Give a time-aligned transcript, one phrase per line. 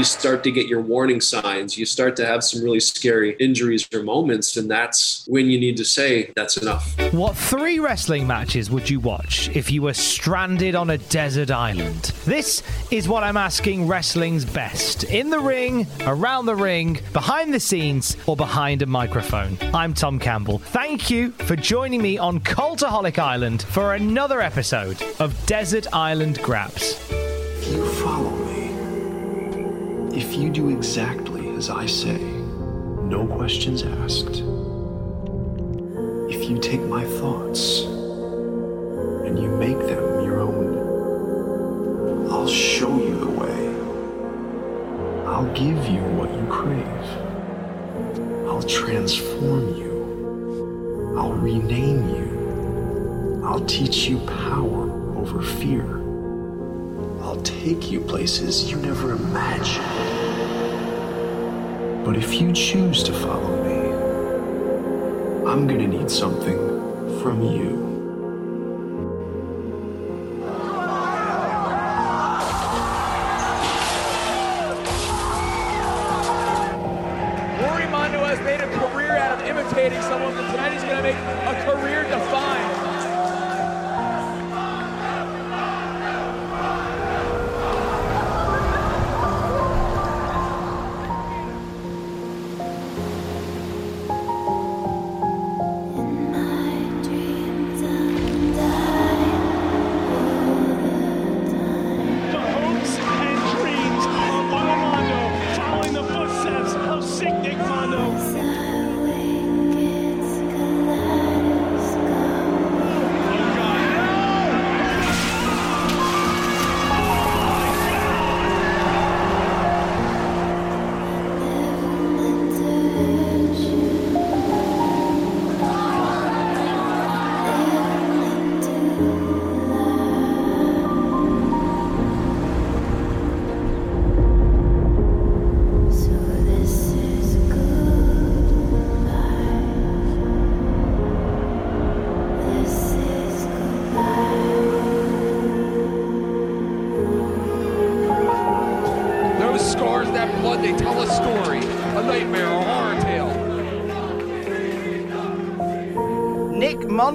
[0.00, 1.76] You start to get your warning signs.
[1.76, 5.76] You start to have some really scary injuries or moments, and that's when you need
[5.76, 6.98] to say, that's enough.
[7.12, 12.14] What three wrestling matches would you watch if you were stranded on a desert island?
[12.24, 17.60] This is what I'm asking wrestling's best in the ring, around the ring, behind the
[17.60, 19.58] scenes, or behind a microphone.
[19.74, 20.60] I'm Tom Campbell.
[20.60, 26.98] Thank you for joining me on Cultaholic Island for another episode of Desert Island Graps.
[27.70, 28.29] You follow me.
[30.12, 34.42] If you do exactly as I say, no questions asked.
[36.28, 37.82] If you take my thoughts
[39.24, 43.68] and you make them your own, I'll show you the way.
[45.26, 47.06] I'll give you what you crave.
[48.48, 51.14] I'll transform you.
[51.16, 53.42] I'll rename you.
[53.44, 55.99] I'll teach you power over fear.
[57.22, 59.84] I'll take you places you never imagined.
[62.04, 63.80] But if you choose to follow me,
[65.50, 66.58] I'm gonna need something
[67.20, 67.89] from you.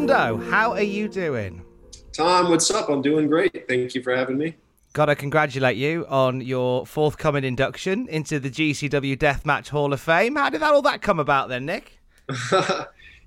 [0.06, 1.66] Mondo, how are you doing?
[2.14, 2.90] Tom, what's up?
[2.90, 3.68] I'm doing great.
[3.68, 4.56] Thank you for having me.
[4.94, 10.36] Gotta congratulate you on your forthcoming induction into the GCW Deathmatch Hall of Fame.
[10.36, 11.98] How did that all that come about then, Nick?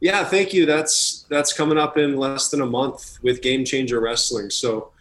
[0.00, 0.66] yeah, thank you.
[0.66, 4.48] That's that's coming up in less than a month with Game Changer Wrestling.
[4.48, 4.92] So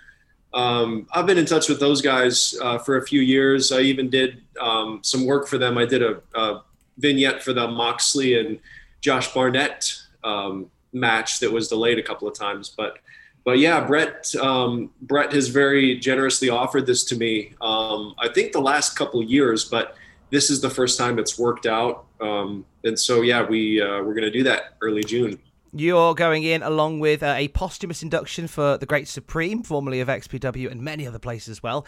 [0.55, 3.71] um, I've been in touch with those guys uh, for a few years.
[3.71, 5.77] I even did um, some work for them.
[5.77, 6.63] I did a, a
[6.97, 8.57] vignette for the Moxley and
[8.99, 12.99] Josh Barnett um, match that was delayed a couple of times, but
[13.47, 17.53] but yeah, Brett um, Brett has very generously offered this to me.
[17.61, 19.95] Um, I think the last couple years, but
[20.31, 22.05] this is the first time it's worked out.
[22.19, 25.39] Um, and so yeah, we uh, we're gonna do that early June.
[25.79, 30.07] You're going in along with uh, a posthumous induction for the Great Supreme, formerly of
[30.07, 31.85] XPW, and many other places as well,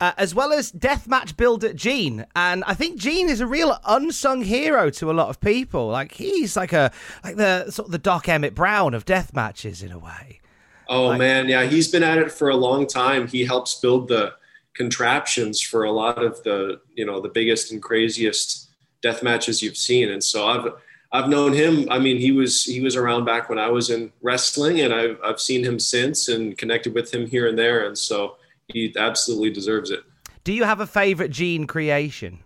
[0.00, 2.26] uh, as well as deathmatch builder Gene.
[2.36, 5.88] And I think Gene is a real unsung hero to a lot of people.
[5.88, 6.92] Like he's like a
[7.24, 10.40] like the sort of the Doc Emmett Brown of death matches in a way.
[10.88, 13.26] Oh Like- man, yeah, he's been at it for a long time.
[13.26, 14.34] He helps build the
[14.74, 18.68] contraptions for a lot of the you know the biggest and craziest
[19.00, 20.10] death matches you've seen.
[20.10, 20.72] And so I've
[21.12, 21.86] I've known him.
[21.90, 25.18] I mean, he was he was around back when I was in wrestling, and I've
[25.22, 27.86] I've seen him since and connected with him here and there.
[27.86, 28.36] And so
[28.68, 30.00] he absolutely deserves it.
[30.44, 32.38] Do you have a favorite Gene creation?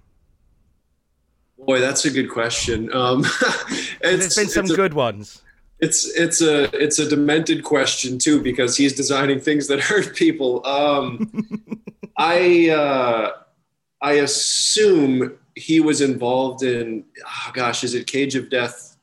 [1.59, 2.93] Boy, that's a good question.
[2.93, 3.25] Um,
[4.03, 5.43] There's been some it's a- good ones.
[5.81, 10.67] it's it's a it's a demented question too because he's designing things that hurt people.
[10.67, 11.31] Um,
[12.19, 13.31] I uh,
[14.03, 18.97] I assume he was involved in oh gosh, is it Cage of Death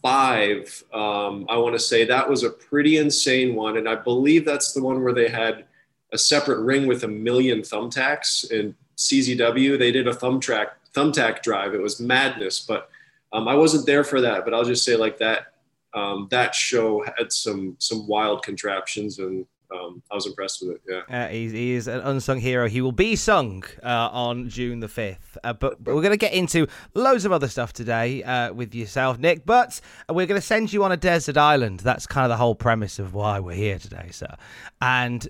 [0.00, 0.82] five?
[0.94, 4.72] Um, I want to say that was a pretty insane one, and I believe that's
[4.72, 5.64] the one where they had
[6.12, 9.78] a separate ring with a million thumbtacks and CZW.
[9.78, 11.74] They did a thumbtack thumbtack drive.
[11.74, 12.88] It was madness, but
[13.32, 14.44] um, I wasn't there for that.
[14.44, 15.52] But I'll just say like that
[15.94, 20.82] um, that show had some some wild contraptions and um, I was impressed with it.
[20.88, 22.68] Yeah, uh, he, he, is an unsung hero.
[22.68, 25.38] He will be sung uh, on June the fifth.
[25.44, 28.74] Uh, but, but, we're going to get into loads of other stuff today uh, with
[28.74, 29.46] yourself, Nick.
[29.46, 31.80] But we're going to send you on a desert island.
[31.80, 34.34] That's kind of the whole premise of why we're here today, sir.
[34.80, 35.28] And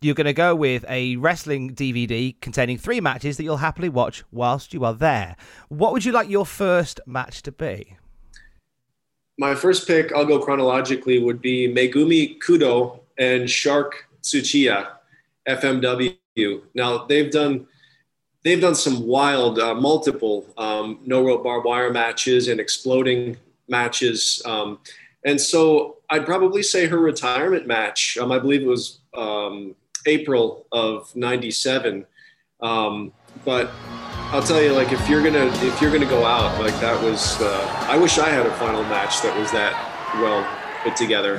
[0.00, 4.24] you're going to go with a wrestling DVD containing three matches that you'll happily watch
[4.30, 5.36] whilst you are there.
[5.68, 7.96] What would you like your first match to be?
[9.40, 14.88] my first pick, I'll go chronologically, would be Megumi Kudo and Shark Tsuchiya,
[15.46, 16.16] FMW.
[16.74, 17.66] Now they've done
[18.42, 23.36] they've done some wild, uh, multiple um, no rope barbed wire matches and exploding
[23.68, 24.42] matches.
[24.44, 24.78] Um,
[25.24, 28.16] and so I'd probably say her retirement match.
[28.18, 29.76] Um, I believe it was um,
[30.06, 32.06] April of '97.
[32.62, 33.12] Um,
[33.44, 33.70] but
[34.32, 37.40] I'll tell you, like if you're gonna if you're gonna go out, like that was.
[37.40, 39.74] Uh, I wish I had a final match that was that
[40.14, 40.46] well
[40.82, 41.38] put together.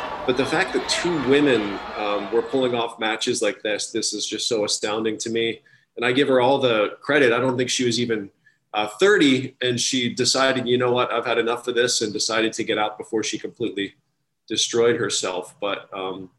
[0.27, 4.27] But the fact that two women um, were pulling off matches like this, this is
[4.27, 5.61] just so astounding to me.
[5.97, 7.33] And I give her all the credit.
[7.33, 8.29] I don't think she was even
[8.73, 12.53] uh, 30 and she decided, you know what, I've had enough of this and decided
[12.53, 13.95] to get out before she completely
[14.47, 15.55] destroyed herself.
[15.59, 16.29] But um,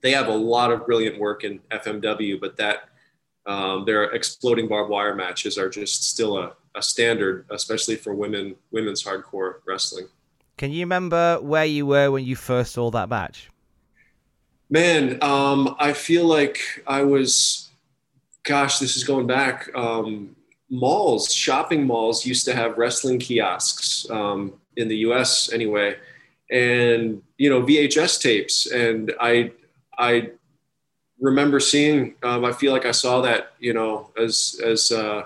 [0.00, 2.88] they have a lot of brilliant work in FMW, but that
[3.46, 8.56] um, their exploding barbed wire matches are just still a, a standard, especially for women
[8.70, 10.06] women's hardcore wrestling.
[10.58, 13.48] Can you remember where you were when you first saw that match?
[14.68, 17.70] Man, um, I feel like I was,
[18.42, 19.70] gosh, this is going back.
[19.74, 20.34] Um,
[20.68, 25.50] malls, shopping malls used to have wrestling kiosks um, in the U.S.
[25.52, 25.96] anyway,
[26.50, 29.52] and you know VHS tapes, and I,
[29.96, 30.32] I
[31.20, 32.16] remember seeing.
[32.24, 35.22] Um, I feel like I saw that, you know, as as uh,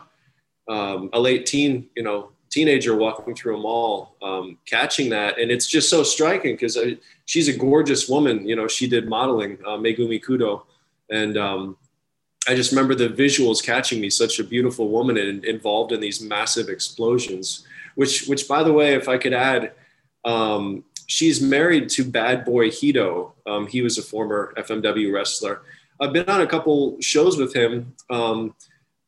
[0.69, 5.50] um, a late teen, you know, teenager walking through a mall, um, catching that, and
[5.50, 6.90] it's just so striking because uh,
[7.25, 8.46] she's a gorgeous woman.
[8.46, 10.62] You know, she did modeling, uh, Megumi Kudo,
[11.10, 11.76] and um,
[12.46, 14.10] I just remember the visuals catching me.
[14.10, 17.66] Such a beautiful woman and involved in these massive explosions.
[17.94, 19.72] Which, which, by the way, if I could add,
[20.25, 23.32] um, she's married to Bad Boy Hido.
[23.46, 25.62] Um, he was a former FMW wrestler.
[26.00, 27.94] I've been on a couple shows with him.
[28.10, 28.55] Um,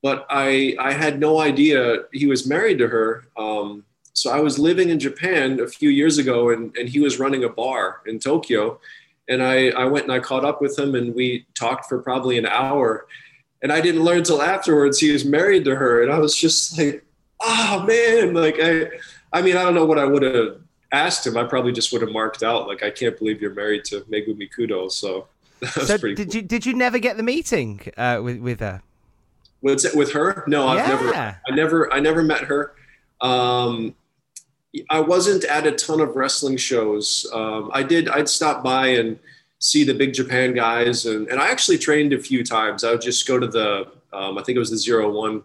[0.05, 3.25] but I, I had no idea he was married to her.
[3.39, 7.19] Um, so I was living in Japan a few years ago and, and he was
[7.19, 8.79] running a bar in Tokyo.
[9.31, 12.37] And I, I went and I caught up with him and we talked for probably
[12.37, 13.07] an hour.
[13.63, 16.03] And I didn't learn until afterwards he was married to her.
[16.03, 17.03] And I was just like,
[17.41, 18.91] oh man, like I,
[19.33, 20.61] I mean, I don't know what I would have
[20.93, 21.39] asked him.
[21.39, 24.51] I probably just would have marked out like, I can't believe you're married to Megumi
[24.55, 24.93] Kudo.
[24.93, 25.29] So,
[25.67, 26.27] so did cool.
[26.27, 28.83] you did you never get the meeting uh, with with her?
[29.65, 30.45] With with her?
[30.47, 30.95] No, I've yeah.
[30.95, 31.15] never.
[31.15, 31.93] I never.
[31.93, 32.75] I never met her.
[33.21, 33.97] Um,
[34.91, 37.27] I wasn't at a ton of wrestling shows.
[37.33, 38.09] Um, I did.
[38.09, 39.19] I'd stop by and
[39.59, 42.85] see the big Japan guys, and and I actually trained a few times.
[42.85, 43.89] I would just go to the.
[44.13, 45.43] Um, I think it was the zero one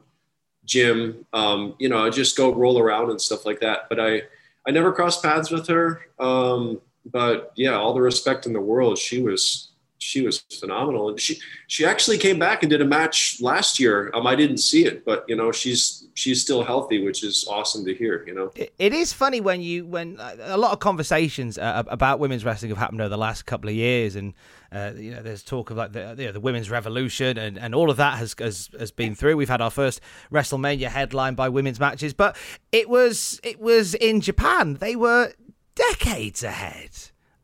[0.66, 1.26] gym.
[1.34, 3.88] Um, you know, I just go roll around and stuff like that.
[3.90, 4.24] But I
[4.68, 6.02] I never crossed paths with her.
[6.20, 8.98] Um, but yeah, all the respect in the world.
[8.98, 9.69] She was
[10.00, 11.10] she was phenomenal.
[11.10, 14.12] And she she actually came back and did a match last year.
[14.14, 17.86] Um, I didn't see it, but you know she's she's still healthy, which is awesome
[17.86, 18.24] to hear.
[18.26, 22.20] You know, it, is funny when you when uh, a lot of conversations uh, about
[22.20, 24.34] women's wrestling have happened over the last couple of years, and
[24.72, 27.76] uh, you know there's talk of like the you know, the women's revolution, and, and
[27.76, 29.38] all of that has, has has been through.
[29.38, 30.02] We've had our first
[30.32, 32.38] WrestleMania headline by women's matches, but
[32.72, 34.76] it was it was in Japan.
[34.76, 35.34] They were
[35.76, 36.92] decades ahead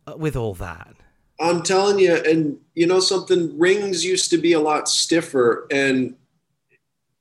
[0.08, 0.96] uh, with all that.
[1.39, 5.68] I'm telling you, and you know something, rings used to be a lot stiffer.
[5.72, 6.15] And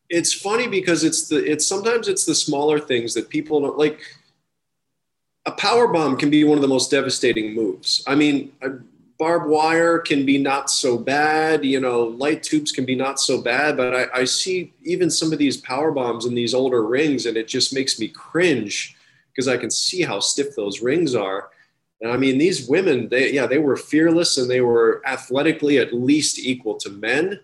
[0.09, 4.01] it's funny because it's the it's sometimes it's the smaller things that people don't like.
[5.47, 8.03] a power bomb can be one of the most devastating moves.
[8.07, 8.53] I mean,
[9.19, 11.65] barbed wire can be not so bad.
[11.65, 13.77] You know, light tubes can be not so bad.
[13.77, 17.37] But I, I see even some of these power bombs in these older rings, and
[17.37, 18.97] it just makes me cringe
[19.33, 21.51] because I can see how stiff those rings are.
[22.05, 25.95] And I mean, these women, they yeah, they were fearless and they were athletically at
[25.95, 27.41] least equal to men.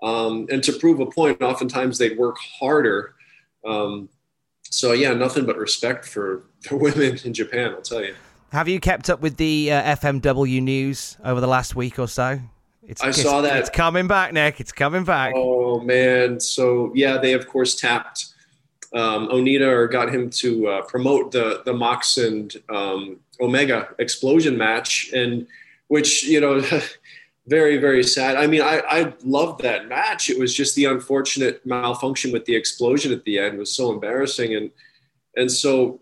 [0.00, 3.16] Um, and to prove a point, oftentimes they'd work harder.
[3.66, 4.08] Um,
[4.62, 7.72] so yeah, nothing but respect for the women in Japan.
[7.72, 8.14] I'll tell you.
[8.52, 12.38] Have you kept up with the uh, FMW news over the last week or so?
[12.84, 13.56] It's, I saw that.
[13.56, 14.60] It's coming back, Nick.
[14.60, 15.32] It's coming back.
[15.34, 16.38] Oh man!
[16.38, 18.26] So yeah, they of course tapped
[18.92, 24.56] um, Onita or got him to uh, promote the the Mox and um, Omega explosion
[24.56, 25.46] match, and
[25.88, 26.62] which you know,
[27.46, 28.36] very very sad.
[28.36, 30.30] I mean, I I loved that match.
[30.30, 34.54] It was just the unfortunate malfunction with the explosion at the end was so embarrassing,
[34.54, 34.70] and
[35.36, 36.00] and so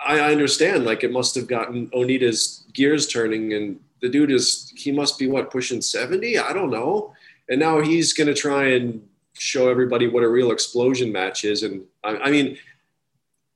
[0.00, 0.84] I, I understand.
[0.84, 5.28] Like it must have gotten Onita's gears turning, and the dude is he must be
[5.28, 6.38] what pushing seventy.
[6.38, 7.14] I don't know.
[7.48, 9.06] And now he's to try and
[9.38, 11.62] show everybody what a real explosion match is.
[11.62, 12.56] And I, I mean,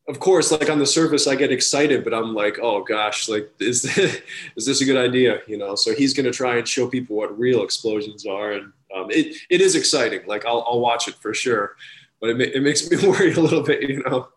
[0.08, 3.50] of course, like on the surface, I get excited, but I'm like, oh gosh, like
[3.60, 4.20] is this,
[4.56, 5.40] is this a good idea?
[5.46, 5.74] You know.
[5.74, 9.36] So he's going to try and show people what real explosions are, and um, it
[9.50, 10.20] it is exciting.
[10.26, 11.76] Like I'll I'll watch it for sure,
[12.20, 14.28] but it it makes me worry a little bit, you know.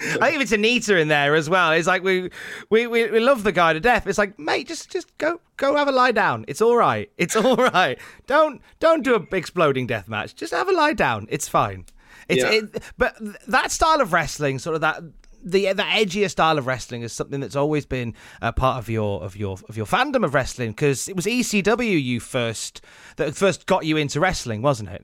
[0.00, 1.72] I think it's Onita in there as well.
[1.72, 2.30] It's like we,
[2.70, 4.06] we we we love the guy to death.
[4.06, 6.44] It's like, mate, just just go go have a lie down.
[6.48, 7.10] It's all right.
[7.18, 7.98] It's all right.
[8.26, 10.34] Don't don't do a exploding death match.
[10.34, 11.26] Just have a lie down.
[11.30, 11.84] It's fine.
[12.28, 12.50] It's yeah.
[12.50, 13.16] it, but
[13.48, 15.02] that style of wrestling, sort of that
[15.42, 19.22] the the edgier style of wrestling is something that's always been a part of your
[19.22, 22.80] of your of your fandom of wrestling because it was ECW you first
[23.16, 25.02] that first got you into wrestling, wasn't it?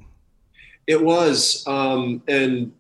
[0.87, 2.73] It was, um, and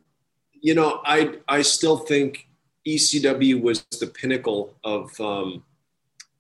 [0.67, 2.49] you know, I I still think
[2.85, 5.63] ECW was the pinnacle of um,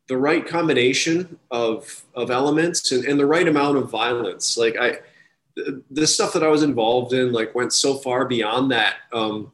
[0.08, 4.58] the right combination of of elements and, and the right amount of violence.
[4.58, 4.98] Like I,
[5.90, 8.96] the, stuff that I was involved in, like went so far beyond that.
[9.12, 9.52] Um,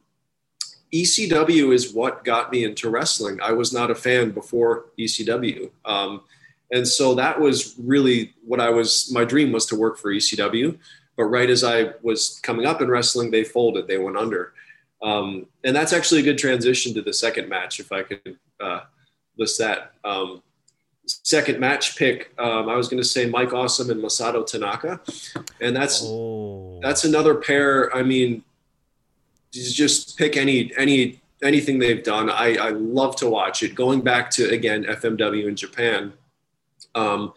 [0.91, 3.39] ECW is what got me into wrestling.
[3.43, 5.69] I was not a fan before ECW.
[5.85, 6.21] Um,
[6.71, 10.79] and so that was really what I was, my dream was to work for ECW.
[11.15, 14.53] But right as I was coming up in wrestling, they folded, they went under.
[15.03, 18.81] Um, and that's actually a good transition to the second match, if I could uh,
[19.37, 19.91] list that.
[20.05, 20.41] Um,
[21.05, 25.01] second match pick, um, I was going to say Mike Awesome and Masato Tanaka,
[25.59, 26.79] and that's oh.
[26.81, 27.93] that's another pair.
[27.95, 28.43] I mean,
[29.51, 32.29] just pick any any anything they've done.
[32.29, 33.75] I, I love to watch it.
[33.75, 36.13] Going back to again FMW in Japan.
[36.95, 37.33] Um,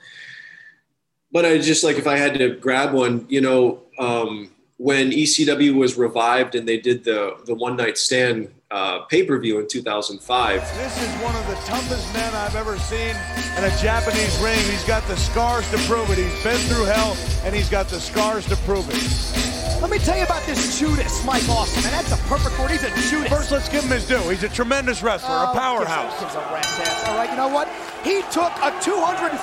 [1.33, 5.75] but I just like if I had to grab one, you know, um, when ECW
[5.75, 9.69] was revived and they did the the one night stand uh, pay per view in
[9.69, 10.61] 2005.
[10.77, 13.15] This is one of the toughest men I've ever seen
[13.57, 14.59] in a Japanese ring.
[14.71, 16.19] He's got the scars to prove it.
[16.19, 19.56] He's been through hell and he's got the scars to prove it.
[19.81, 21.85] Let me tell you about this Judas, Mike Awesome.
[21.85, 22.71] and that's a perfect word.
[22.71, 23.29] He's a Judas.
[23.29, 24.19] First, let's give him his due.
[24.29, 26.17] He's a tremendous wrestler, oh, a powerhouse.
[26.19, 27.05] He's a rat's ass.
[27.09, 27.69] All right, you know what?
[28.03, 29.37] He took a $250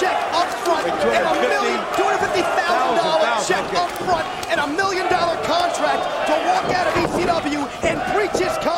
[0.00, 3.76] check up front and a million, $250,000 check okay.
[3.76, 8.56] up front and a million dollar contract to walk out of ECW and breach his
[8.58, 8.71] contract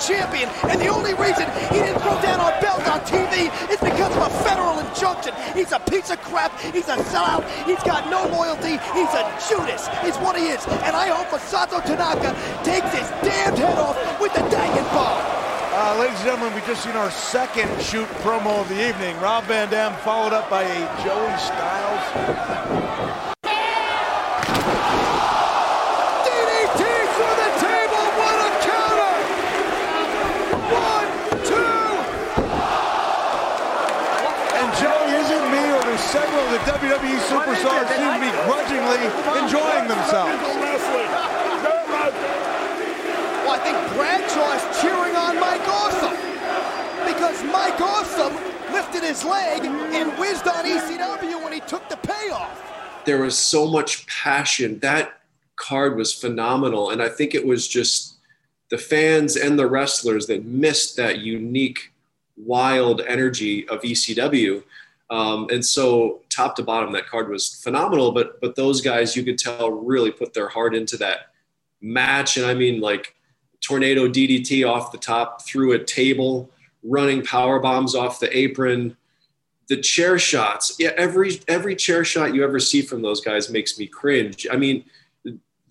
[0.00, 0.48] champion.
[0.68, 4.22] And the only reason he didn't throw down our belt on TV is because of
[4.22, 5.34] a federal injunction.
[5.54, 6.52] He's a piece of crap.
[6.60, 7.44] He's a sellout.
[7.64, 8.78] He's got no loyalty.
[8.94, 9.88] He's a Judas.
[10.02, 10.64] He's what he is.
[10.86, 12.34] And I hope Masato Tanaka
[12.64, 15.20] takes his damned head off with the dangin' ball.
[15.78, 19.14] Uh, ladies and gentlemen, we just seen our second shoot promo of the evening.
[19.20, 23.26] Rob Van Dam followed up by a Joey Styles.
[36.16, 36.58] several of the
[36.96, 39.04] WWE superstars seem to be grudgingly
[39.44, 40.40] enjoying themselves.
[43.44, 46.16] Well, I think Bradshaw is cheering on Mike Awesome
[47.06, 48.34] because Mike Awesome
[48.72, 52.62] lifted his leg and whizzed on ECW when he took the payoff.
[53.04, 54.78] There was so much passion.
[54.78, 55.20] That
[55.56, 56.90] card was phenomenal.
[56.90, 58.14] And I think it was just
[58.70, 61.92] the fans and the wrestlers that missed that unique,
[62.38, 64.62] wild energy of ECW
[65.10, 68.12] um, and so top to bottom, that card was phenomenal.
[68.12, 71.32] But but those guys, you could tell, really put their heart into that
[71.80, 72.36] match.
[72.36, 73.14] And I mean, like
[73.60, 76.50] tornado DDT off the top through a table,
[76.82, 78.96] running power bombs off the apron,
[79.68, 80.76] the chair shots.
[80.78, 84.46] Yeah, every every chair shot you ever see from those guys makes me cringe.
[84.50, 84.84] I mean,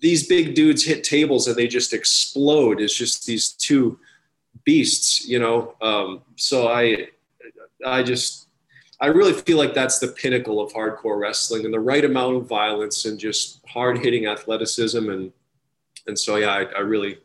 [0.00, 2.80] these big dudes hit tables and they just explode.
[2.80, 3.98] It's just these two
[4.64, 5.74] beasts, you know.
[5.80, 7.08] Um, so I,
[7.84, 8.45] I just,
[9.00, 12.46] I really feel like that's the pinnacle of hardcore wrestling and the right amount of
[12.46, 15.32] violence and just hard hitting athleticism and
[16.06, 17.18] and so yeah, I, I really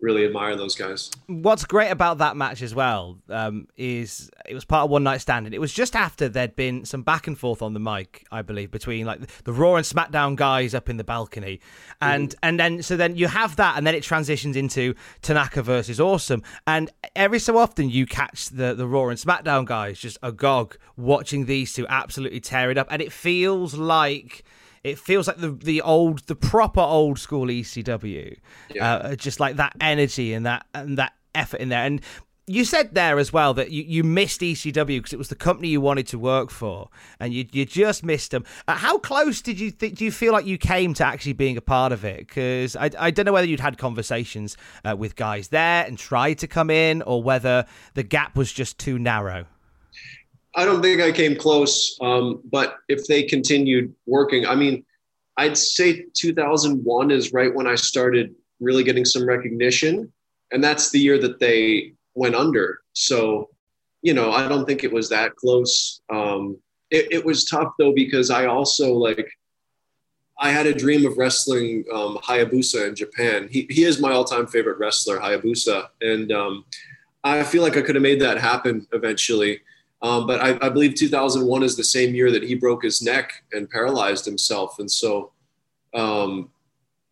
[0.00, 1.10] really admire those guys.
[1.26, 5.20] What's great about that match as well um, is it was part of one night
[5.20, 8.26] stand, and it was just after there'd been some back and forth on the mic,
[8.30, 11.60] I believe, between like the Raw and SmackDown guys up in the balcony,
[12.00, 15.98] and and then so then you have that, and then it transitions into Tanaka versus
[15.98, 20.76] Awesome, and every so often you catch the the Raw and SmackDown guys just agog
[20.96, 24.44] watching these two absolutely tear it up, and it feels like
[24.86, 28.38] it feels like the the old, the proper old school ECW,
[28.72, 28.94] yeah.
[28.94, 31.84] uh, just like that energy and that and that effort in there.
[31.84, 32.00] And
[32.46, 35.66] you said there as well that you, you missed ECW because it was the company
[35.66, 36.88] you wanted to work for,
[37.18, 38.44] and you you just missed them.
[38.68, 39.96] Uh, how close did you think?
[39.96, 42.18] Do you feel like you came to actually being a part of it?
[42.18, 46.34] Because I, I don't know whether you'd had conversations uh, with guys there and tried
[46.38, 49.46] to come in, or whether the gap was just too narrow.
[50.56, 51.96] I don't think I came close.
[52.00, 54.84] Um, but if they continued working, I mean,
[55.36, 60.10] I'd say 2001 is right when I started really getting some recognition.
[60.50, 62.80] And that's the year that they went under.
[62.94, 63.50] So,
[64.00, 66.00] you know, I don't think it was that close.
[66.08, 66.56] Um,
[66.90, 69.30] it, it was tough though, because I also like,
[70.38, 73.48] I had a dream of wrestling um, Hayabusa in Japan.
[73.50, 75.88] He, he is my all time favorite wrestler, Hayabusa.
[76.00, 76.64] And um,
[77.24, 79.60] I feel like I could have made that happen eventually.
[80.06, 83.42] Um, but I, I, believe 2001 is the same year that he broke his neck
[83.52, 85.32] and paralyzed himself, and so
[85.94, 86.50] um,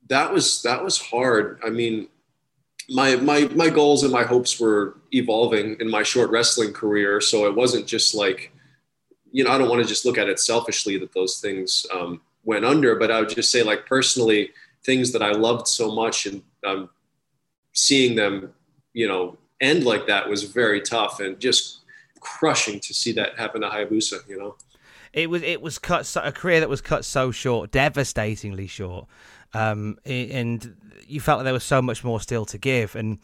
[0.09, 1.59] that was that was hard.
[1.65, 2.07] I mean,
[2.89, 7.47] my my my goals and my hopes were evolving in my short wrestling career, so
[7.47, 8.53] it wasn't just like,
[9.33, 12.21] you know, I don't want to just look at it selfishly that those things um,
[12.45, 14.51] went under, but I would just say like personally,
[14.85, 16.91] things that I loved so much and um,
[17.73, 18.53] seeing them,
[18.93, 21.81] you know, end like that was very tough and just
[22.25, 24.29] crushing to see that happen to Hayabusa.
[24.29, 24.57] You know,
[25.13, 29.07] it was it was cut so, a career that was cut so short, devastatingly short.
[29.53, 32.97] Um, and you felt like there was so much more still to give.
[32.97, 33.19] And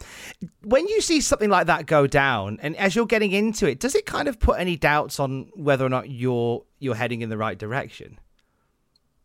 [0.63, 3.95] when you see something like that go down, and as you're getting into it, does
[3.95, 7.37] it kind of put any doubts on whether or not you're you're heading in the
[7.37, 8.17] right direction?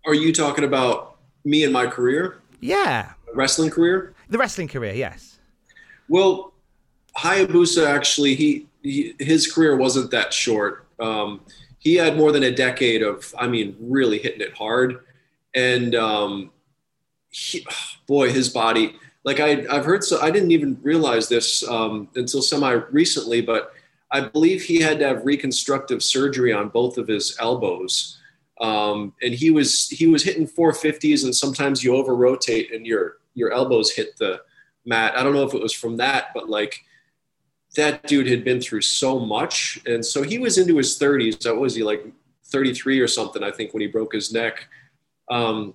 [0.05, 2.41] Are you talking about me and my career?
[2.61, 4.15] Yeah, wrestling career.
[4.29, 5.39] The wrestling career, yes.
[6.09, 6.53] Well,
[7.19, 10.87] Hayabusa actually he his career wasn't that short.
[11.01, 11.43] Um,
[11.79, 15.01] he had more than a decade of, I mean, really hitting it hard.
[15.55, 16.51] And um,
[17.31, 17.67] he,
[18.07, 22.43] boy, his body, like I, I've heard, so I didn't even realize this um, until
[22.43, 23.73] semi recently, but
[24.11, 28.19] I believe he had to have reconstructive surgery on both of his elbows.
[28.61, 33.19] Um, and he was he was hitting 450s, and sometimes you over rotate and your
[33.35, 34.41] your elbows hit the
[34.87, 35.13] mat.
[35.17, 36.83] I don't know if it was from that, but like
[37.77, 39.81] that dude had been through so much.
[39.87, 41.47] And so he was into his 30s.
[41.47, 42.05] What was he like
[42.47, 44.69] 33 or something, I think, when he broke his neck.
[45.31, 45.75] Um,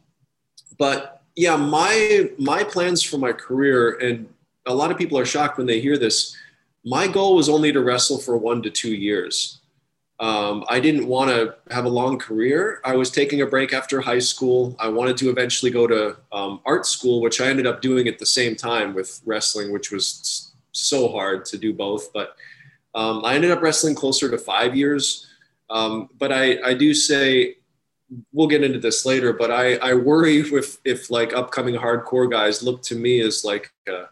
[0.77, 4.27] but yeah, my my plans for my career, and
[4.65, 6.35] a lot of people are shocked when they hear this.
[6.83, 9.59] My goal was only to wrestle for one to two years.
[10.19, 12.79] Um, I didn't want to have a long career.
[12.85, 14.75] I was taking a break after high school.
[14.79, 18.19] I wanted to eventually go to um, art school, which I ended up doing at
[18.19, 22.12] the same time with wrestling, which was so hard to do both.
[22.13, 22.36] But
[22.93, 25.27] um, I ended up wrestling closer to five years.
[25.69, 27.55] Um, but I, I do say,
[28.34, 32.62] we'll get into this later, but I, I worry if, if like upcoming hardcore guys
[32.62, 34.10] look to me as like a,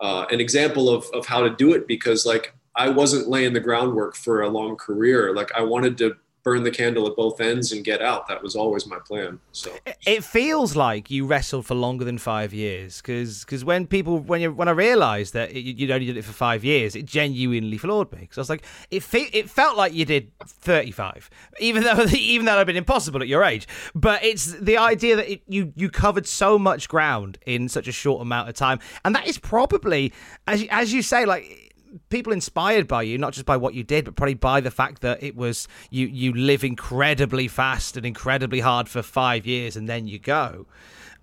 [0.00, 3.60] uh, an example of, of how to do it because like I wasn't laying the
[3.60, 5.34] groundwork for a long career.
[5.34, 8.26] Like I wanted to burn the candle at both ends and get out.
[8.28, 9.38] That was always my plan.
[9.52, 9.72] So
[10.06, 14.40] it feels like you wrestled for longer than five years because because when people when
[14.40, 17.78] you when I realised that you, would only did it for five years, it genuinely
[17.78, 21.30] floored me because I was like it fe- it felt like you did thirty five,
[21.60, 23.68] even though even it had been impossible at your age.
[23.94, 27.92] But it's the idea that it, you you covered so much ground in such a
[27.92, 30.12] short amount of time, and that is probably
[30.46, 31.71] as as you say like
[32.08, 35.02] people inspired by you, not just by what you did, but probably by the fact
[35.02, 39.88] that it was you you live incredibly fast and incredibly hard for five years and
[39.88, 40.66] then you go.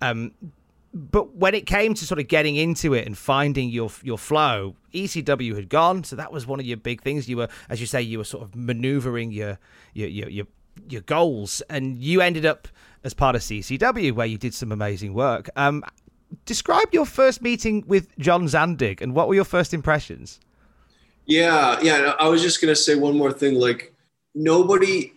[0.00, 0.32] Um,
[0.92, 4.76] but when it came to sort of getting into it and finding your your flow,
[4.92, 7.28] ECW had gone, so that was one of your big things.
[7.28, 9.58] You were, as you say, you were sort of maneuvering your
[9.94, 10.46] your your your,
[10.88, 12.66] your goals, and you ended up
[13.04, 15.48] as part of CZW where you did some amazing work.
[15.56, 15.84] Um,
[16.44, 20.40] describe your first meeting with John Zandig and what were your first impressions?
[21.30, 22.14] Yeah, yeah.
[22.18, 23.54] I was just gonna say one more thing.
[23.54, 23.94] Like
[24.34, 25.12] nobody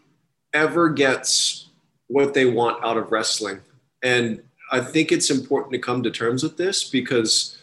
[0.53, 1.69] ever gets
[2.07, 3.61] what they want out of wrestling,
[4.03, 7.57] and I think it's important to come to terms with this because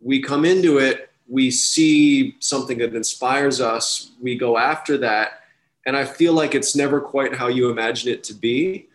[0.00, 5.40] we come into it we see something that inspires us, we go after that.
[5.86, 8.86] And I feel like it's never quite how you imagine it to be.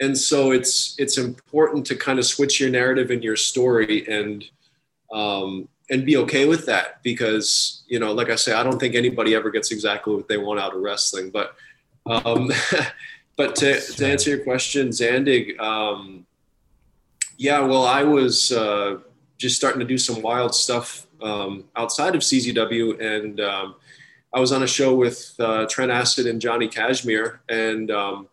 [0.00, 4.44] And so it's it's important to kind of switch your narrative and your story and
[5.12, 8.94] um, and be okay with that because you know, like I say, I don't think
[8.94, 11.30] anybody ever gets exactly what they want out of wrestling.
[11.30, 11.54] But
[12.06, 12.50] um,
[13.36, 16.26] but to, to answer your question, Zandig, um,
[17.36, 18.98] yeah, well, I was uh,
[19.38, 23.74] just starting to do some wild stuff um, outside of CZW, and um,
[24.32, 28.28] I was on a show with uh, Trent Acid and Johnny Kashmere and um,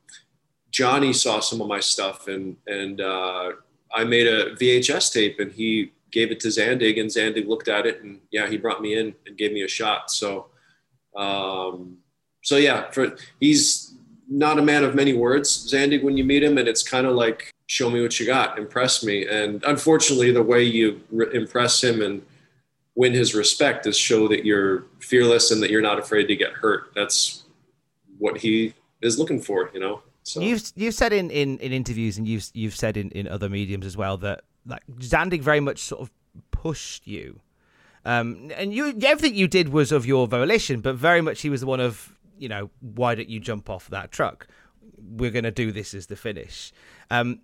[0.72, 3.52] Johnny saw some of my stuff, and and uh,
[3.94, 7.86] I made a VHS tape, and he gave it to Zandig, and Zandig looked at
[7.86, 10.12] it, and yeah, he brought me in and gave me a shot.
[10.12, 10.48] So,
[11.16, 11.98] um,
[12.44, 13.94] so yeah, for he's
[14.30, 17.16] not a man of many words, Zandig, when you meet him, and it's kind of
[17.16, 19.26] like show me what you got, impress me.
[19.26, 22.22] And unfortunately, the way you re- impress him and
[22.96, 26.52] win his respect is show that you're fearless and that you're not afraid to get
[26.52, 26.92] hurt.
[26.96, 27.44] That's
[28.18, 30.02] what he is looking for, you know.
[30.24, 30.42] So.
[30.42, 33.86] You've you've said in, in, in interviews and you've you've said in, in other mediums
[33.86, 36.12] as well that like Zandig very much sort of
[36.52, 37.42] pushed you,
[38.06, 41.62] um, and you everything you did was of your volition, but very much he was
[41.62, 44.48] the one of you know why don't you jump off that truck?
[44.98, 46.72] We're going to do this as the finish.
[47.10, 47.42] Um,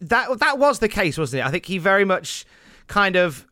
[0.00, 1.46] that that was the case, wasn't it?
[1.46, 2.44] I think he very much
[2.86, 3.46] kind of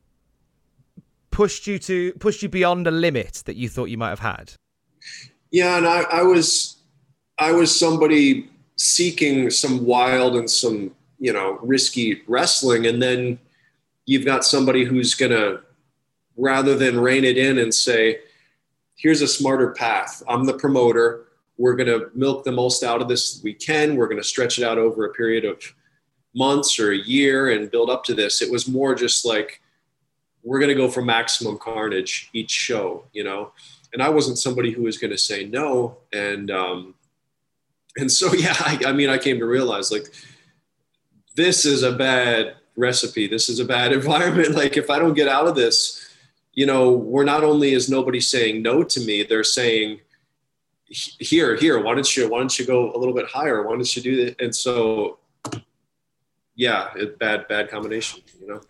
[1.30, 4.52] pushed you to pushed you beyond a limit that you thought you might have had.
[5.50, 6.76] Yeah, and I, I was
[7.38, 13.38] I was somebody seeking some wild and some you know risky wrestling, and then
[14.06, 15.60] you've got somebody who's gonna
[16.36, 18.20] rather than rein it in and say,
[18.96, 20.22] "Here's a smarter path.
[20.28, 21.26] I'm the promoter.
[21.56, 23.96] We're gonna milk the most out of this we can.
[23.96, 25.58] We're gonna stretch it out over a period of."
[26.34, 28.42] months or a year and build up to this.
[28.42, 29.60] It was more just like,
[30.42, 33.52] we're going to go for maximum carnage each show, you know?
[33.92, 35.98] And I wasn't somebody who was going to say no.
[36.12, 36.94] And, um,
[37.96, 40.12] and so, yeah, I, I mean, I came to realize like,
[41.34, 43.26] this is a bad recipe.
[43.26, 44.54] This is a bad environment.
[44.54, 46.12] Like, if I don't get out of this,
[46.52, 50.00] you know, we're not only is nobody saying no to me, they're saying,
[50.88, 53.62] here, here, why don't you, why don't you go a little bit higher?
[53.62, 54.40] Why don't you do that?
[54.40, 55.18] And so
[56.56, 58.22] yeah, it, bad bad combination.
[58.40, 58.60] You know.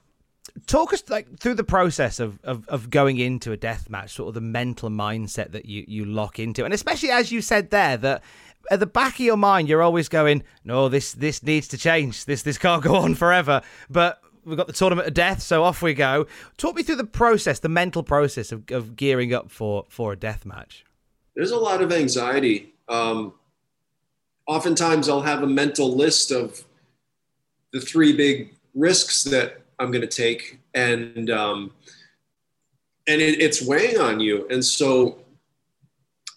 [0.67, 4.29] Talk us like through the process of, of, of going into a death match, sort
[4.29, 7.97] of the mental mindset that you, you lock into, and especially as you said there
[7.99, 8.23] that
[8.71, 12.25] at the back of your mind you're always going, no, this this needs to change.
[12.25, 13.63] This this can't go on forever.
[13.91, 16.27] But we've got the tournament of death, so off we go.
[16.57, 20.17] Talk me through the process, the mental process of, of gearing up for for a
[20.17, 20.85] death match.
[21.35, 22.73] There's a lot of anxiety.
[22.89, 23.35] Um,
[24.47, 26.65] oftentimes, I'll have a mental list of
[27.73, 31.73] the three big risks that I'm going to take, and um,
[33.07, 34.47] and it, it's weighing on you.
[34.49, 35.19] And so,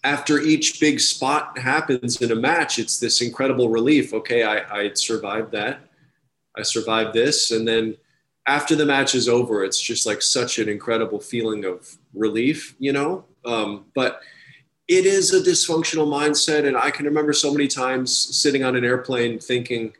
[0.04, 4.14] after each big spot happens in a match, it's this incredible relief.
[4.14, 5.80] Okay, I, I survived that.
[6.56, 7.96] I survived this, and then
[8.46, 12.92] after the match is over, it's just like such an incredible feeling of relief, you
[12.92, 13.24] know.
[13.44, 14.20] Um, but
[14.88, 18.84] it is a dysfunctional mindset, and I can remember so many times sitting on an
[18.84, 19.92] airplane thinking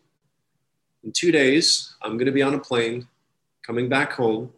[1.05, 3.07] in two days, I'm going to be on a plane
[3.63, 4.51] coming back home.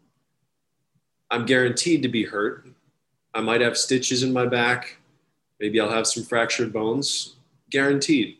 [1.31, 2.66] I'm guaranteed to be hurt.
[3.35, 4.96] I might have stitches in my back.
[5.61, 7.37] Maybe I'll have some fractured bones.
[7.70, 8.38] Guaranteed.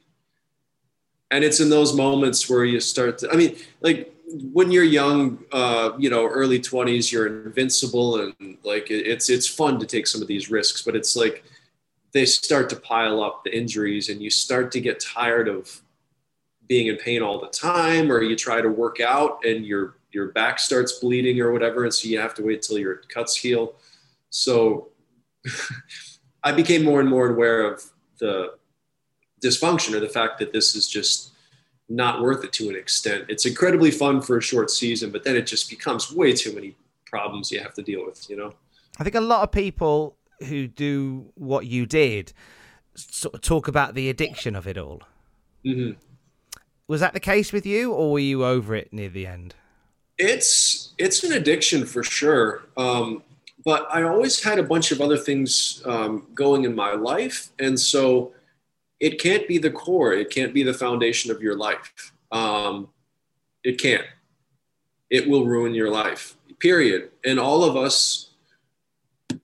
[1.30, 4.12] And it's in those moments where you start to, I mean, like
[4.52, 9.78] when you're young, uh, you know, early 20s, you're invincible and like it's, it's fun
[9.78, 11.44] to take some of these risks, but it's like
[12.12, 15.83] they start to pile up the injuries and you start to get tired of
[16.66, 20.28] being in pain all the time or you try to work out and your your
[20.28, 23.74] back starts bleeding or whatever and so you have to wait till your cuts heal
[24.30, 24.88] so
[26.44, 27.83] i became more and more aware of
[28.18, 28.55] the
[29.42, 31.31] dysfunction or the fact that this is just
[31.88, 35.37] not worth it to an extent it's incredibly fun for a short season but then
[35.37, 36.76] it just becomes way too many
[37.07, 38.53] problems you have to deal with you know
[38.98, 40.16] i think a lot of people
[40.48, 42.33] who do what you did
[42.94, 45.03] sort of talk about the addiction of it all
[45.64, 45.92] mm-hmm.
[46.90, 49.55] Was that the case with you, or were you over it near the end?
[50.18, 52.64] It's it's an addiction for sure.
[52.76, 53.22] Um,
[53.64, 57.79] but I always had a bunch of other things um, going in my life, and
[57.79, 58.33] so
[58.99, 60.12] it can't be the core.
[60.12, 62.12] It can't be the foundation of your life.
[62.31, 62.88] Um,
[63.64, 64.05] it can't.
[65.09, 66.37] It will ruin your life.
[66.61, 67.11] Period.
[67.25, 68.31] And all of us,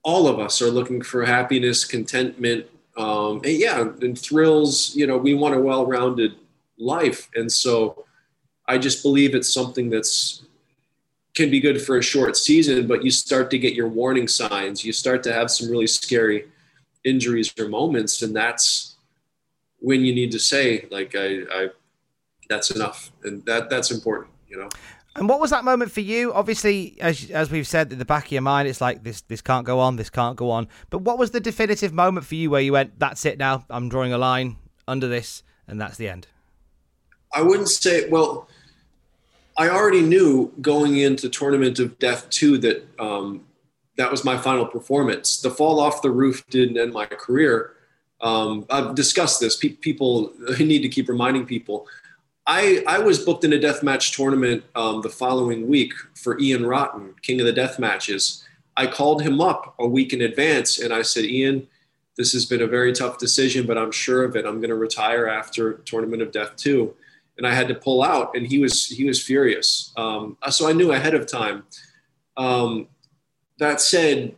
[0.03, 4.95] all of us, are looking for happiness, contentment, um, and yeah, and thrills.
[4.95, 6.35] You know, we want a well-rounded
[6.77, 7.29] life.
[7.35, 8.05] And so
[8.67, 10.43] I just believe it's something that's
[11.37, 14.83] can be good for a short season, but you start to get your warning signs.
[14.83, 16.47] You start to have some really scary
[17.05, 18.95] injuries or moments, and that's
[19.79, 21.67] when you need to say, like, I, I
[22.49, 24.69] that's enough, and that that's important, you know.
[25.15, 26.33] And what was that moment for you?
[26.33, 29.41] Obviously, as as we've said, in the back of your mind, it's like this this
[29.41, 30.67] can't go on, this can't go on.
[30.89, 33.63] But what was the definitive moment for you where you went, "That's it now.
[33.69, 36.27] I'm drawing a line under this, and that's the end."
[37.31, 38.09] I wouldn't say.
[38.09, 38.47] Well,
[39.57, 43.43] I already knew going into Tournament of Death 2 that um,
[43.97, 45.41] that was my final performance.
[45.41, 47.73] The fall off the roof didn't end my career.
[48.21, 49.57] Um, I've discussed this.
[49.57, 51.87] Pe- people need to keep reminding people.
[52.45, 57.15] I, I was booked in a deathmatch tournament um, the following week for Ian Rotten,
[57.21, 58.47] King of the Death Matches.
[58.77, 61.67] I called him up a week in advance and I said, Ian,
[62.15, 64.45] this has been a very tough decision, but I'm sure of it.
[64.45, 66.93] I'm going to retire after Tournament of Death 2
[67.37, 69.93] and I had to pull out, and he was he was furious.
[69.95, 71.63] Um, so I knew ahead of time.
[72.35, 72.87] Um,
[73.59, 74.35] that said,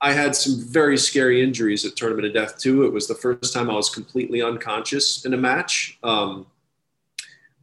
[0.00, 2.84] I had some very scary injuries at Tournament of Death 2.
[2.84, 5.98] It was the first time I was completely unconscious in a match.
[6.02, 6.46] Um,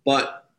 [0.06, 0.50] but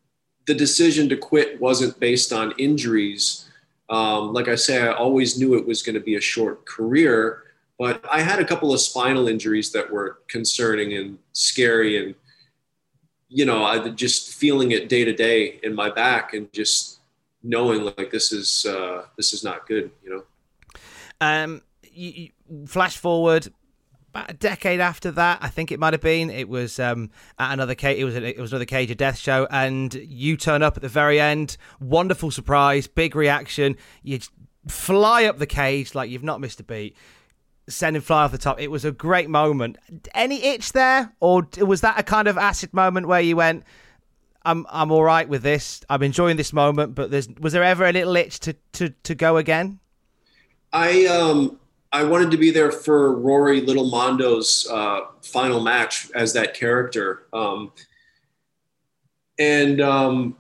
[0.47, 3.49] the decision to quit wasn't based on injuries.
[3.89, 7.45] Um, like I say, I always knew it was going to be a short career,
[7.79, 12.15] but I had a couple of spinal injuries that were concerning and scary and
[13.33, 17.01] you know, I just feeling it day to day in my back and just
[17.43, 20.25] knowing like this is uh, this is not good, you know.
[21.21, 23.49] Um, you, you flash forward
[24.15, 26.29] about a decade after that, I think it might have been.
[26.29, 27.99] It was um, at another cage.
[27.99, 30.89] It was it was another Cage of Death show, and you turn up at the
[30.89, 31.57] very end.
[31.81, 33.77] Wonderful surprise, big reaction.
[34.03, 34.21] You
[34.69, 36.95] fly up the cage like you've not missed a beat
[37.69, 38.61] send him fly off the top.
[38.61, 39.79] It was a great moment.
[40.15, 43.65] Any itch there, or was that a kind of acid moment where you went,
[44.45, 45.83] "I'm I'm all right with this.
[45.89, 49.15] I'm enjoying this moment," but there's was there ever a little itch to to to
[49.15, 49.79] go again?
[50.73, 51.59] I um
[51.93, 57.27] I wanted to be there for Rory Little Mondo's uh, final match as that character,
[57.35, 57.71] um,
[59.39, 60.37] and um,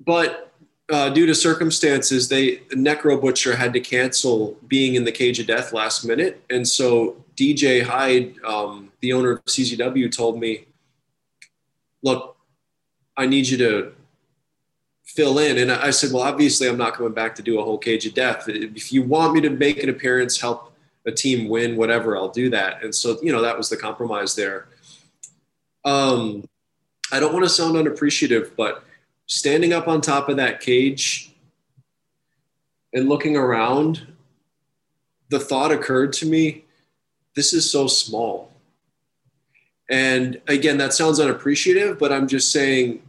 [0.00, 0.53] but
[0.92, 5.46] uh, due to circumstances, they Necro Butcher had to cancel being in the Cage of
[5.46, 10.66] Death last minute, and so DJ Hyde, um, the owner of CZW, told me,
[12.02, 12.36] "Look,
[13.16, 13.92] I need you to
[15.04, 17.78] fill in." And I said, "Well, obviously, I'm not coming back to do a whole
[17.78, 18.48] Cage of Death.
[18.48, 20.72] If you want me to make an appearance, help
[21.06, 24.34] a team win, whatever, I'll do that." And so, you know, that was the compromise
[24.34, 24.68] there.
[25.86, 26.46] Um,
[27.10, 28.84] I don't want to sound unappreciative, but
[29.26, 31.32] standing up on top of that cage
[32.92, 34.06] and looking around,
[35.30, 36.64] the thought occurred to me
[37.34, 38.52] this is so small.
[39.90, 43.02] And again, that sounds unappreciative, but I'm just saying,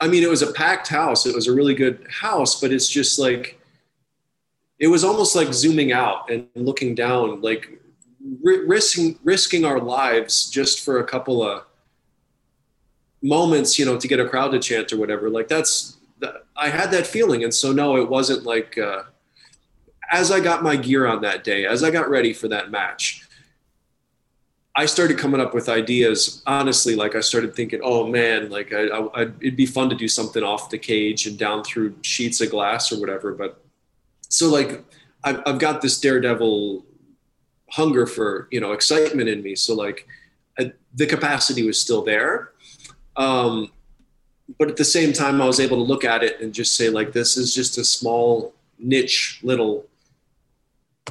[0.00, 1.26] I mean, it was a packed house.
[1.26, 3.60] It was a really good house, but it's just like,
[4.78, 7.68] it was almost like zooming out and looking down, like
[8.42, 11.64] risking, risking our lives just for a couple of
[13.22, 15.30] moments, you know, to get a crowd to chant or whatever.
[15.30, 15.96] Like that's,
[16.56, 17.44] I had that feeling.
[17.44, 19.02] And so, no, it wasn't like, uh,
[20.10, 23.28] as I got my gear on that day, as I got ready for that match,
[24.78, 26.40] I started coming up with ideas.
[26.46, 30.06] Honestly, like I started thinking, oh man, like I, I, it'd be fun to do
[30.06, 33.32] something off the cage and down through sheets of glass or whatever.
[33.32, 33.60] But
[34.28, 34.84] so like
[35.24, 36.86] I've, I've got this daredevil
[37.70, 39.56] hunger for you know excitement in me.
[39.56, 40.06] So like
[40.58, 42.52] I, the capacity was still there,
[43.18, 43.70] um,
[44.58, 46.88] but at the same time, I was able to look at it and just say,
[46.88, 49.84] like, this is just a small niche little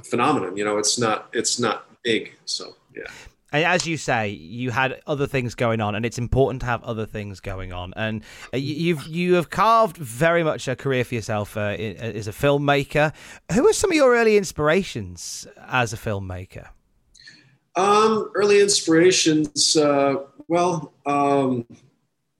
[0.03, 0.57] phenomenon.
[0.57, 2.33] You know, it's not it's not big.
[2.45, 3.11] So yeah.
[3.53, 6.83] And as you say, you had other things going on, and it's important to have
[6.83, 7.93] other things going on.
[7.95, 12.31] And uh, you've you have carved very much a career for yourself uh, as a
[12.31, 13.13] filmmaker.
[13.53, 16.67] Who are some of your early inspirations as a filmmaker?
[17.75, 19.77] Um, early inspirations.
[19.77, 20.15] Uh,
[20.47, 21.65] well, um,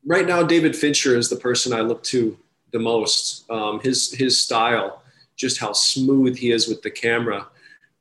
[0.08, 2.38] right now, David Fincher is the person I look to
[2.72, 3.50] the most.
[3.52, 5.04] Um, his his style,
[5.36, 7.48] just how smooth he is with the camera,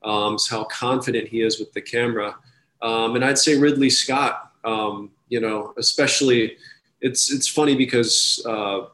[0.02, 2.36] um, how confident he is with the camera,
[2.80, 4.52] um, and I'd say Ridley Scott.
[4.64, 6.56] Um, you know, especially
[7.00, 8.86] it's it's funny because uh,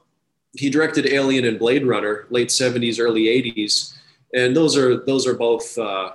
[0.54, 3.94] he directed Alien and Blade Runner, late '70s, early '80s,
[4.34, 5.76] and those are those are both.
[5.78, 6.12] Uh,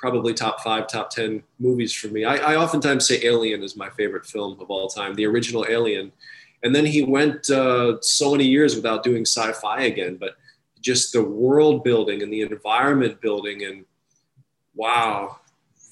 [0.00, 2.24] probably top five, top 10 movies for me.
[2.24, 6.10] I, I, oftentimes say Alien is my favorite film of all time, the original Alien.
[6.62, 10.36] And then he went uh, so many years without doing sci fi again, but
[10.80, 13.64] just the world building and the environment building.
[13.64, 13.84] And
[14.74, 15.38] wow,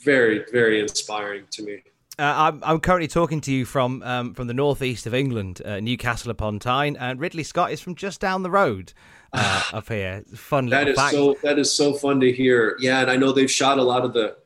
[0.03, 1.83] very, very inspiring to me.
[2.19, 5.81] Uh, I'm, I'm currently talking to you from um, from the northeast of England, uh,
[5.81, 8.93] Newcastle upon Tyne, and Ridley Scott is from just down the road.
[9.33, 10.25] Uh, up here.
[10.35, 11.13] Fun That is fact.
[11.13, 12.77] so that is so fun to hear.
[12.81, 14.37] Yeah, and I know they've shot a lot of the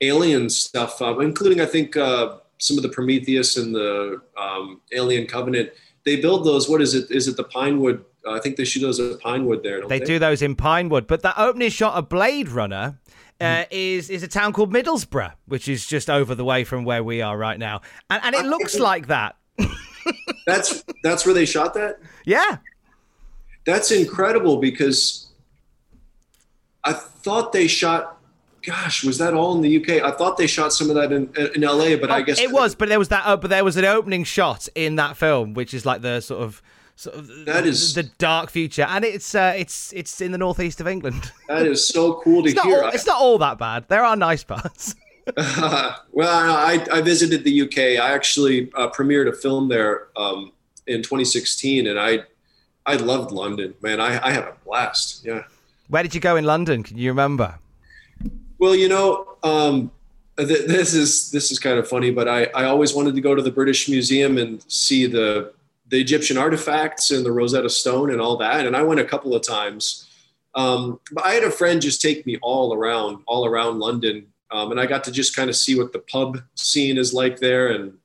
[0.00, 5.26] alien stuff, uh, including I think uh, some of the Prometheus and the um, Alien
[5.26, 5.70] Covenant.
[6.04, 6.68] They build those.
[6.68, 7.10] What is it?
[7.10, 8.04] Is it the Pinewood?
[8.26, 9.86] Uh, I think they shoot those at Pinewood there.
[9.86, 12.98] They they, do those in Pinewood, but that opening shot of Blade Runner
[13.40, 13.68] uh, Mm-hmm.
[13.70, 17.22] is is a town called Middlesbrough, which is just over the way from where we
[17.22, 19.36] are right now, and and it looks like that.
[20.46, 22.00] That's that's where they shot that.
[22.24, 22.58] Yeah,
[23.68, 25.26] That's incredible because
[26.82, 28.16] I thought they shot.
[28.64, 30.02] Gosh, was that all in the UK?
[30.02, 32.50] I thought they shot some of that in, in LA, but I guess Oh, it
[32.50, 32.74] was.
[32.74, 33.26] But there was that.
[33.26, 36.40] Uh, but there was an opening shot in that film, which is like the sort
[36.42, 36.62] of.
[36.96, 40.80] Sort of That is- the dark future, and it's uh, it's it's in the northeast
[40.80, 41.30] of England.
[41.48, 42.82] that is so cool to It's not, hear.
[42.84, 43.84] all, it's not all that bad.
[43.88, 44.94] There are nice parts.
[45.36, 48.02] well, I, I visited the UK.
[48.02, 50.52] I actually uh, premiered a film there um,
[50.86, 52.20] in 2016, and I
[52.88, 53.74] I loved London.
[53.82, 55.22] Man, I, I had a blast.
[55.22, 55.42] Yeah.
[55.88, 56.82] Where did you go in London?
[56.82, 57.58] Can you remember?
[58.58, 59.90] Well, you know, um,
[60.38, 63.34] th- this is this is kind of funny, but I, I always wanted to go
[63.34, 65.52] to the British Museum and see the
[65.90, 68.66] the Egyptian artifacts and the Rosetta Stone and all that.
[68.66, 70.06] And I went a couple of times.
[70.54, 74.70] Um, but I had a friend just take me all around, all around London, um,
[74.70, 77.68] and I got to just kind of see what the pub scene is like there.
[77.68, 77.98] And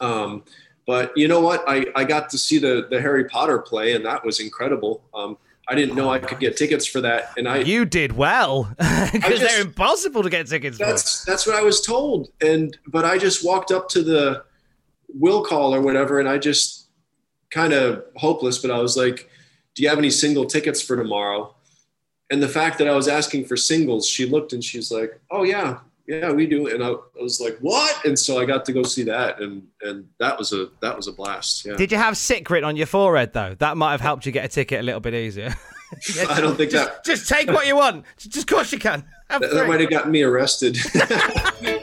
[0.00, 0.42] um,
[0.86, 1.64] but you know what?
[1.66, 5.02] I, I got to see the the Harry Potter play, and that was incredible.
[5.12, 5.36] Um,
[5.68, 8.72] I didn't know I could get tickets for that, and I You did well
[9.12, 10.86] because they're impossible to get tickets for.
[10.86, 12.30] that's that's what I was told.
[12.40, 14.44] And but I just walked up to the
[15.08, 16.86] will call or whatever, and I just
[17.50, 18.58] kind of hopeless.
[18.58, 19.28] But I was like,
[19.74, 21.52] "Do you have any single tickets for tomorrow?"
[22.30, 25.42] And the fact that I was asking for singles, she looked and she's like, "Oh
[25.42, 28.72] yeah, yeah, we do." And I, I was like, "What?" And so I got to
[28.72, 31.64] go see that, and and that was a that was a blast.
[31.64, 31.76] Yeah.
[31.76, 33.54] Did you have sick on your forehead though?
[33.58, 35.54] That might have helped you get a ticket a little bit easier.
[36.28, 38.04] I don't think just, that Just take what you want.
[38.18, 39.04] Just, of course you can.
[39.28, 40.78] That, that might have gotten me arrested.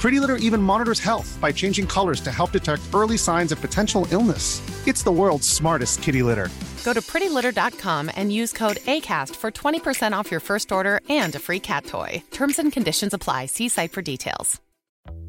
[0.00, 4.06] Pretty Litter even monitors health by changing colors to help detect early signs of potential
[4.10, 4.60] illness.
[4.86, 6.48] It's the world's smartest kitty litter.
[6.84, 11.38] Go to prettylitter.com and use code ACAST for 20% off your first order and a
[11.40, 12.22] free cat toy.
[12.30, 13.46] Terms and conditions apply.
[13.46, 14.60] See site for details.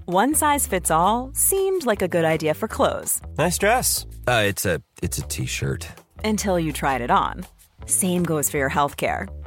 [0.06, 4.06] One size fits all seemed like a good idea for clothes Nice dress.
[4.28, 5.88] Uh, it's a it's a t-shirt.
[6.24, 7.46] until you tried it on.
[7.86, 9.28] Same goes for your healthcare.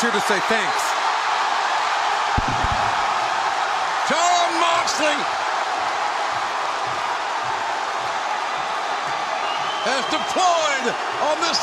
[0.00, 0.84] Here to say thanks.
[4.06, 5.18] Jon Moxley
[9.90, 10.86] has deployed
[11.26, 11.58] on this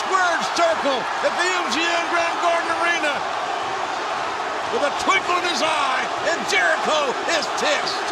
[0.00, 3.14] squared circle at the MGM Grand Garden Arena
[4.72, 8.08] with a twinkle in his eye, and Jericho is pissed.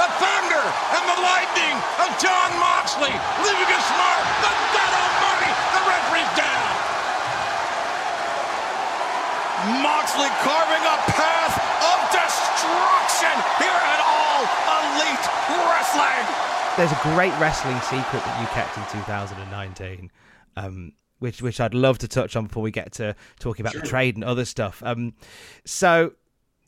[0.00, 3.14] The thunder and the lightning of Jon Moxley
[3.46, 4.22] leaving his mark.
[4.42, 6.66] The God Almighty, the referee's down.
[9.84, 14.42] Moxley carving a path of destruction here at All
[14.80, 15.26] Elite
[15.68, 16.26] Wrestling.
[16.76, 20.10] There's a great wrestling secret that you kept in 2019.
[20.56, 23.82] Um, which which I'd love to touch on before we get to talking about sure.
[23.82, 24.82] the trade and other stuff.
[24.82, 25.12] Um,
[25.64, 26.14] so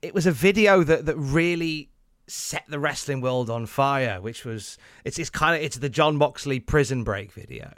[0.03, 1.92] it was a video that that really
[2.33, 6.17] set the wrestling world on fire, which was it's it's kind of it's the Jon
[6.17, 7.73] Moxley prison break video.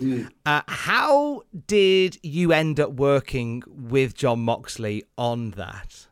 [0.00, 0.30] Mm.
[0.44, 6.06] Uh, how did you end up working with Jon Moxley on that?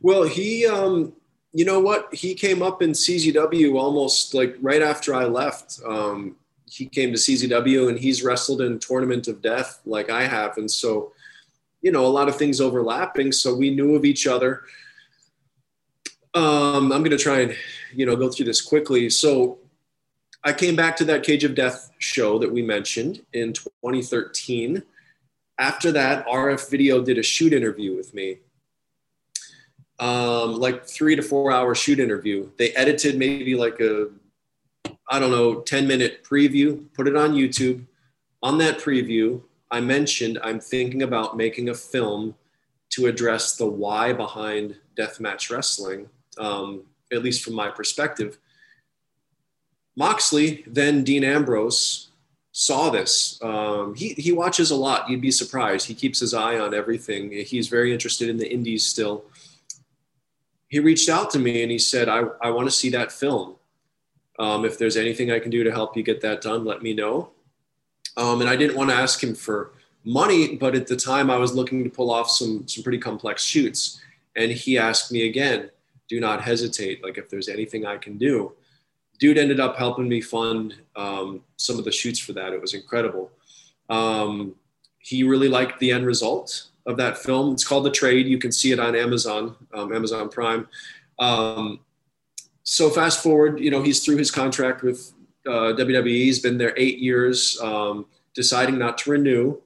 [0.00, 1.12] Well, he, um,
[1.52, 2.12] you know what?
[2.12, 5.80] He came up in CZW almost like right after I left.
[5.86, 6.36] Um,
[6.66, 10.58] he came to CZW and he's wrestled in Tournament of Death like I have.
[10.58, 11.12] And so,
[11.82, 13.32] you know, a lot of things overlapping.
[13.32, 14.62] So we knew of each other.
[16.38, 17.56] Um, I'm going to try and,
[17.92, 19.10] you know, go through this quickly.
[19.10, 19.58] So
[20.44, 24.84] I came back to that Cage of Death show that we mentioned in 2013.
[25.58, 28.38] After that, RF Video did a shoot interview with me,
[29.98, 32.48] um, like three to four hour shoot interview.
[32.56, 34.06] They edited maybe like a,
[35.10, 37.84] I don't know, 10 minute preview, put it on YouTube.
[38.44, 42.36] On that preview, I mentioned I'm thinking about making a film
[42.90, 46.08] to address the why behind deathmatch wrestling,
[46.38, 46.82] um,
[47.12, 48.38] at least from my perspective
[49.98, 52.08] Moxley, then Dean Ambrose,
[52.52, 53.36] saw this.
[53.42, 55.10] Um, he, he watches a lot.
[55.10, 55.88] You'd be surprised.
[55.88, 57.32] He keeps his eye on everything.
[57.32, 59.24] He's very interested in the indies still.
[60.68, 63.56] He reached out to me and he said, I, I want to see that film.
[64.38, 66.94] Um, if there's anything I can do to help you get that done, let me
[66.94, 67.30] know.
[68.16, 69.72] Um, and I didn't want to ask him for
[70.04, 73.42] money, but at the time I was looking to pull off some, some pretty complex
[73.42, 74.00] shoots.
[74.36, 75.70] And he asked me again,
[76.08, 77.02] do not hesitate.
[77.02, 78.54] Like if there's anything I can do
[79.18, 82.52] dude ended up helping me fund um, some of the shoots for that.
[82.52, 83.30] It was incredible.
[83.90, 84.54] Um,
[84.98, 87.52] he really liked the end result of that film.
[87.52, 88.26] It's called The Trade.
[88.26, 90.68] You can see it on Amazon, um, Amazon Prime.
[91.18, 91.80] Um,
[92.62, 95.12] so fast forward, you know, he's through his contract with
[95.46, 96.06] uh, WWE.
[96.06, 99.60] He's been there eight years, um, deciding not to renew.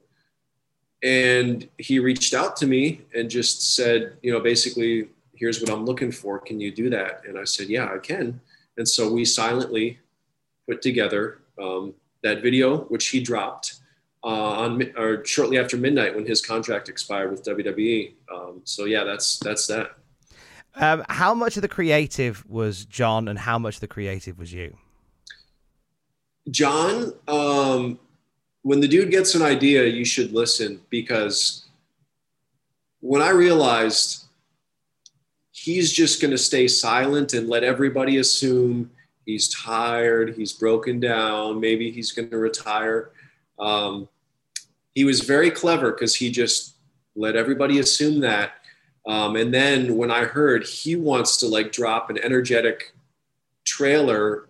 [1.03, 5.09] And he reached out to me and just said, you know, basically,
[5.43, 6.39] here's what I'm looking for.
[6.39, 7.23] Can you do that?
[7.27, 8.39] And I said, yeah, I can.
[8.77, 9.99] And so we silently
[10.69, 13.81] put together um, that video, which he dropped
[14.23, 18.13] uh, on or shortly after midnight when his contract expired with WWE.
[18.33, 19.97] Um, so yeah, that's that's that.
[20.75, 24.53] Um, how much of the creative was John, and how much of the creative was
[24.53, 24.77] you?
[26.51, 27.99] John, um,
[28.61, 31.65] when the dude gets an idea, you should listen because
[33.01, 34.22] when I realized
[35.63, 38.91] he's just going to stay silent and let everybody assume
[39.25, 43.11] he's tired, he's broken down, maybe he's going to retire.
[43.57, 44.09] Um,
[44.93, 46.75] he was very clever because he just
[47.15, 48.55] let everybody assume that.
[49.07, 52.93] Um, and then when I heard he wants to like drop an energetic
[53.63, 54.49] trailer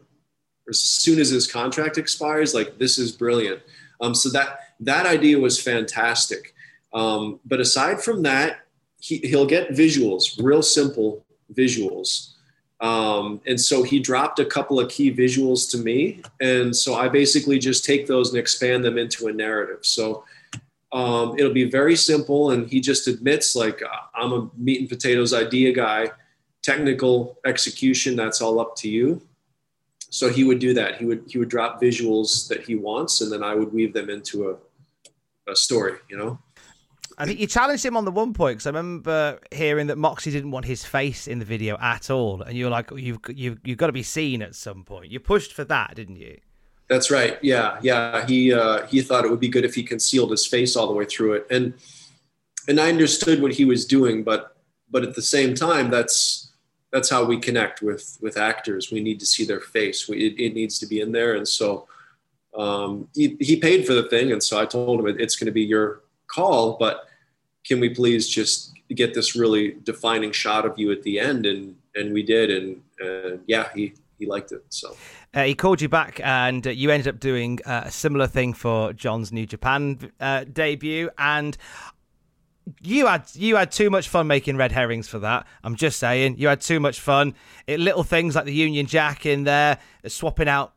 [0.67, 3.61] as soon as his contract expires, like this is brilliant.
[4.01, 6.55] Um, so that that idea was fantastic.
[6.91, 8.61] Um, but aside from that,
[9.03, 12.29] he, he'll get visuals, real simple visuals.
[12.79, 16.21] Um, and so he dropped a couple of key visuals to me.
[16.39, 19.85] And so I basically just take those and expand them into a narrative.
[19.85, 20.23] So
[20.93, 22.51] um, it'll be very simple.
[22.51, 23.81] And he just admits, like,
[24.15, 26.11] I'm a meat and potatoes idea guy.
[26.61, 29.21] Technical execution, that's all up to you.
[30.09, 30.97] So he would do that.
[30.97, 34.09] He would he would drop visuals that he wants, and then I would weave them
[34.09, 35.97] into a, a story.
[36.07, 36.39] You know.
[37.17, 40.31] I think you challenged him on the one point because I remember hearing that Moxie
[40.31, 43.59] didn't want his face in the video at all, and you were like, "You've you've
[43.63, 46.39] you've got to be seen at some point." You pushed for that, didn't you?
[46.87, 47.37] That's right.
[47.41, 48.25] Yeah, yeah.
[48.25, 50.93] He uh, he thought it would be good if he concealed his face all the
[50.93, 51.73] way through it, and
[52.67, 54.57] and I understood what he was doing, but
[54.89, 56.51] but at the same time, that's
[56.91, 58.91] that's how we connect with with actors.
[58.91, 60.07] We need to see their face.
[60.07, 61.87] We, it, it needs to be in there, and so
[62.55, 65.51] um, he he paid for the thing, and so I told him it's going to
[65.51, 66.02] be your
[66.33, 67.07] call, but
[67.65, 71.45] can we please just get this really defining shot of you at the end?
[71.45, 74.63] And and we did, and uh, yeah, he he liked it.
[74.69, 74.95] So
[75.33, 78.53] uh, he called you back, and uh, you ended up doing uh, a similar thing
[78.53, 81.57] for John's New Japan uh, debut, and.
[82.81, 85.45] You had you had too much fun making red herrings for that.
[85.65, 87.35] I'm just saying, you had too much fun.
[87.67, 90.73] It little things like the Union Jack in there, swapping out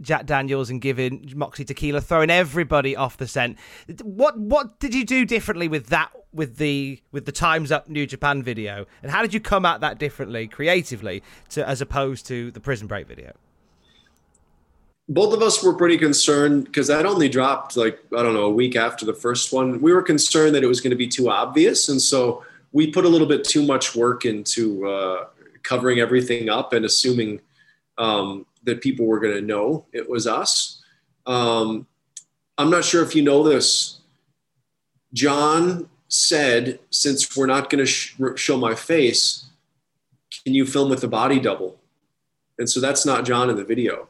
[0.00, 3.58] Jack Daniels and giving Moxie tequila, throwing everybody off the scent.
[4.02, 8.06] What what did you do differently with that with the with the Times Up New
[8.06, 12.50] Japan video, and how did you come at that differently creatively to as opposed to
[12.50, 13.32] the Prison Break video?
[15.08, 18.50] Both of us were pretty concerned because that only dropped like I don't know a
[18.50, 19.80] week after the first one.
[19.80, 23.04] We were concerned that it was going to be too obvious, and so we put
[23.04, 25.26] a little bit too much work into uh,
[25.62, 27.40] covering everything up and assuming.
[27.98, 30.82] Um, that people were going to know it was us.
[31.24, 31.86] Um,
[32.58, 34.00] I'm not sure if you know this.
[35.12, 39.46] John said, since we're not going to sh- show my face,
[40.44, 41.80] can you film with the body double?
[42.58, 44.08] And so that's not John in the video.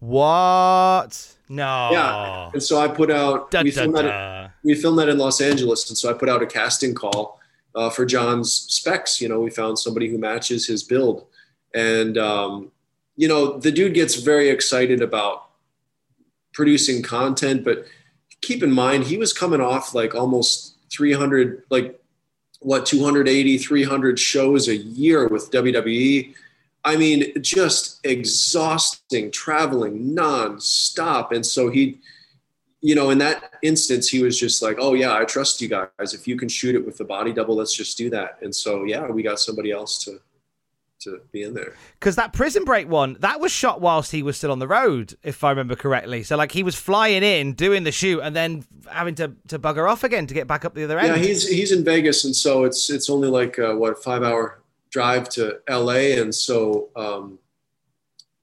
[0.00, 1.36] What?
[1.48, 1.90] No.
[1.92, 2.50] Yeah.
[2.52, 3.50] And so I put out.
[3.50, 4.02] Da, we, da, filmed da.
[4.02, 7.40] That, we filmed that in Los Angeles, and so I put out a casting call
[7.74, 9.20] uh, for John's specs.
[9.20, 11.26] You know, we found somebody who matches his build,
[11.74, 12.70] and um,
[13.18, 15.48] you know, the dude gets very excited about
[16.54, 17.84] producing content, but
[18.42, 22.00] keep in mind he was coming off like almost 300, like
[22.60, 26.32] what 280, 300 shows a year with WWE.
[26.84, 31.32] I mean, just exhausting, traveling nonstop.
[31.32, 31.98] And so he,
[32.82, 36.14] you know, in that instance, he was just like, oh, yeah, I trust you guys.
[36.14, 38.38] If you can shoot it with the body double, let's just do that.
[38.42, 40.20] And so, yeah, we got somebody else to
[41.00, 41.74] to be in there.
[41.98, 45.16] Because that prison break one, that was shot whilst he was still on the road,
[45.22, 46.22] if I remember correctly.
[46.22, 49.90] So like he was flying in, doing the shoot, and then having to, to bugger
[49.90, 51.08] off again to get back up the other end.
[51.08, 54.60] Yeah, he's he's in Vegas, and so it's it's only like a, what five hour
[54.90, 56.18] drive to L.A.
[56.18, 57.38] And so um,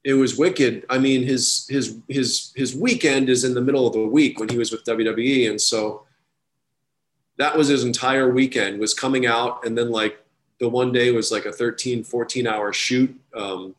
[0.04, 0.86] it was wicked.
[0.88, 4.48] I mean, his his his his weekend is in the middle of the week when
[4.48, 6.06] he was with WWE, and so
[7.38, 10.18] that was his entire weekend was coming out and then like
[10.60, 13.18] the one day was like a 13 14 hour shoot.
[13.34, 13.74] Um,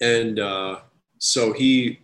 [0.00, 0.80] and uh,
[1.18, 2.00] so he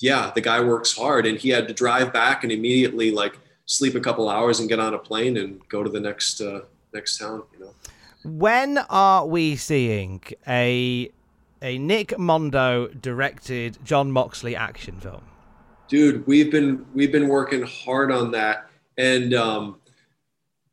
[0.00, 3.94] yeah the guy works hard and he had to drive back and immediately like sleep
[3.94, 6.60] a couple hours and get on a plane and go to the next uh,
[6.92, 7.74] next town you know.
[8.24, 11.10] When are we seeing a
[11.62, 15.22] a Nick Mondo directed Jon Moxley action film?
[15.88, 18.68] dude we've been we've been working hard on that.
[18.98, 19.76] And um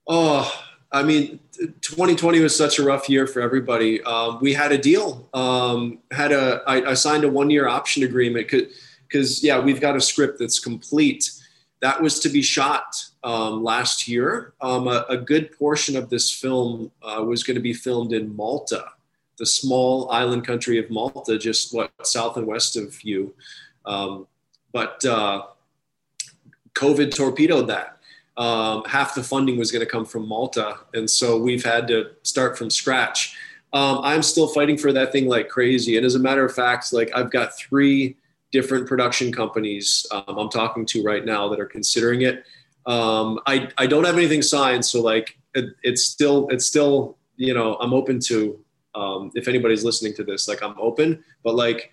[0.07, 0.51] oh
[0.93, 1.39] i mean
[1.81, 4.01] 2020 was such a rough year for everybody.
[4.03, 8.03] Um, we had a deal um had a i, I signed a one year option
[8.03, 11.29] agreement because yeah we've got a script that's complete.
[11.81, 14.53] That was to be shot um, last year.
[14.61, 18.33] Um, a, a good portion of this film uh, was going to be filmed in
[18.33, 18.85] malta
[19.37, 23.33] the small island country of malta just what south and west of you.
[23.85, 24.27] Um,
[24.71, 25.43] but uh,
[26.73, 27.97] COVID torpedoed that.
[28.36, 32.11] Um, half the funding was going to come from Malta, and so we've had to
[32.23, 33.36] start from scratch.
[33.73, 36.93] Um, I'm still fighting for that thing like crazy, and as a matter of fact,
[36.93, 38.17] like I've got three
[38.51, 42.45] different production companies um, I'm talking to right now that are considering it.
[42.86, 47.53] Um, I I don't have anything signed, so like it, it's still it's still you
[47.53, 48.59] know I'm open to
[48.95, 51.91] um, if anybody's listening to this, like I'm open, but like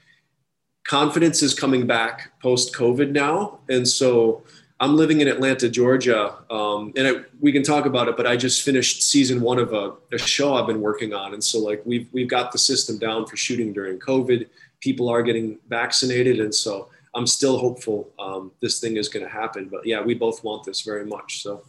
[0.86, 3.60] confidence is coming back post COVID now.
[3.68, 4.42] And so
[4.80, 6.36] I'm living in Atlanta, Georgia.
[6.50, 9.74] Um, and it, we can talk about it, but I just finished season one of
[9.74, 11.34] a, a, show I've been working on.
[11.34, 14.48] And so like we've, we've got the system down for shooting during COVID.
[14.80, 16.40] People are getting vaccinated.
[16.40, 19.68] And so I'm still hopeful um, this thing is going to happen.
[19.70, 21.42] But yeah, we both want this very much.
[21.42, 21.62] So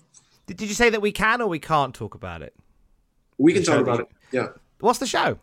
[0.47, 2.55] Did you say that we can or we can't talk about it?
[3.38, 4.07] we can The talk about it.
[4.32, 4.49] Yeah.
[4.80, 5.38] What's the show?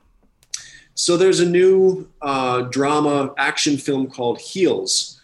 [0.95, 5.18] So there's a new uh, drama action film called Heels.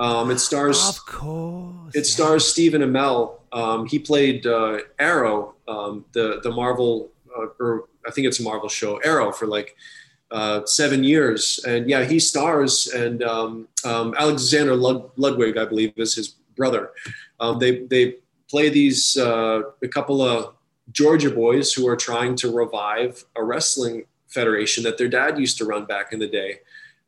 [0.00, 0.88] Um, it stars.
[0.88, 1.94] Of course.
[1.94, 3.40] It stars Stephen Amell.
[3.52, 8.42] Um, he played uh, Arrow, um, the the Marvel, uh, or I think it's a
[8.42, 9.76] Marvel show, Arrow, for like
[10.30, 11.62] uh, seven years.
[11.66, 12.86] And yeah, he stars.
[12.88, 16.92] And um, um, Alexander Lud- Ludwig, I believe, is his brother.
[17.38, 18.16] Um, they they
[18.48, 20.54] play these uh, a couple of
[20.92, 25.64] Georgia boys who are trying to revive a wrestling federation that their dad used to
[25.64, 26.60] run back in the day.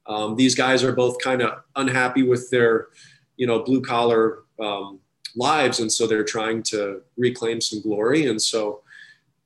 [0.06, 2.88] Um, these guys are both kind of unhappy with their,
[3.36, 4.98] you know, blue collar um,
[5.36, 8.26] lives, and so they're trying to reclaim some glory.
[8.26, 8.82] And so,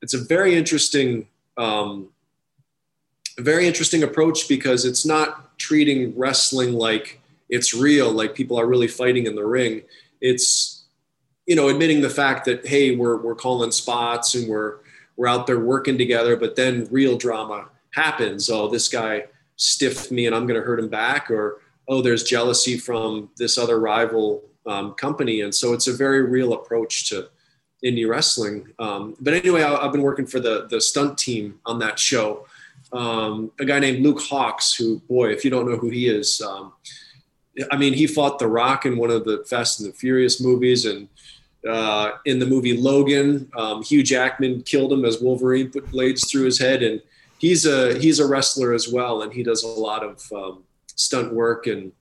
[0.02, 1.26] it's a very interesting,
[1.56, 2.08] um,
[3.38, 8.88] very interesting approach because it's not treating wrestling like it's real, like people are really
[8.88, 9.82] fighting in the ring.
[10.20, 10.84] It's,
[11.46, 14.78] you know, admitting the fact that hey, we're we're calling spots and we're
[15.16, 18.50] we're out there working together, but then real drama happens.
[18.50, 19.24] Oh, this guy
[19.56, 23.58] stiffed me and I'm going to hurt him back, or oh, there's jealousy from this
[23.58, 27.28] other rival um, company, and so it's a very real approach to
[27.84, 28.68] indie wrestling.
[28.78, 32.46] Um, but anyway, I, I've been working for the the stunt team on that show.
[32.92, 36.40] Um, a guy named Luke Hawx, who boy, if you don't know who he is,
[36.40, 36.72] um,
[37.70, 40.84] I mean, he fought The Rock in one of the Fast and the Furious movies,
[40.84, 41.08] and
[41.68, 46.44] uh, in the movie Logan, um, Hugh Jackman killed him as Wolverine, put blades through
[46.44, 47.00] his head, and
[47.38, 50.64] he's a he's a wrestler as well, and he does a lot of um,
[50.94, 51.92] stunt work and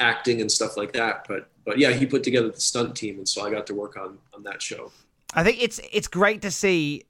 [0.00, 1.26] acting and stuff like that.
[1.28, 3.96] But but yeah, he put together the stunt team, and so I got to work
[3.96, 4.92] on on that show.
[5.34, 7.04] I think it's it's great to see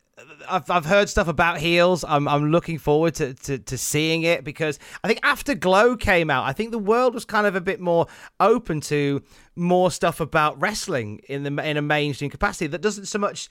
[0.48, 2.04] I've, I've heard stuff about heels.
[2.06, 6.30] I'm, I'm looking forward to, to, to seeing it because I think after Glow came
[6.30, 8.06] out, I think the world was kind of a bit more
[8.40, 9.22] open to
[9.56, 13.48] more stuff about wrestling in the in a mainstream capacity that doesn't so much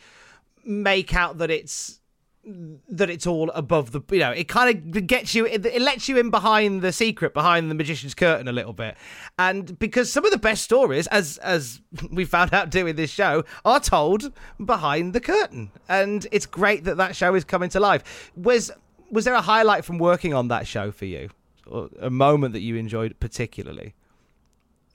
[0.65, 1.99] make out that it's
[2.45, 6.09] that it's all above the you know it kind of gets you it, it, lets
[6.09, 8.97] you in behind the secret behind the magician's curtain a little bit.
[9.39, 11.79] And because some of the best stories as as
[12.11, 14.33] we found out doing this show are told
[14.63, 15.71] behind the curtain.
[15.87, 18.31] And it's great that that show is coming to life.
[18.35, 18.71] Was
[19.09, 21.29] was there a highlight from working on that show for you?
[21.65, 23.93] Or a moment that you enjoyed particularly?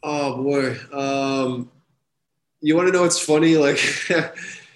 [0.03, 0.77] Oh boy.
[0.93, 1.71] Um
[2.61, 3.57] you want to know what's funny?
[3.57, 3.79] Like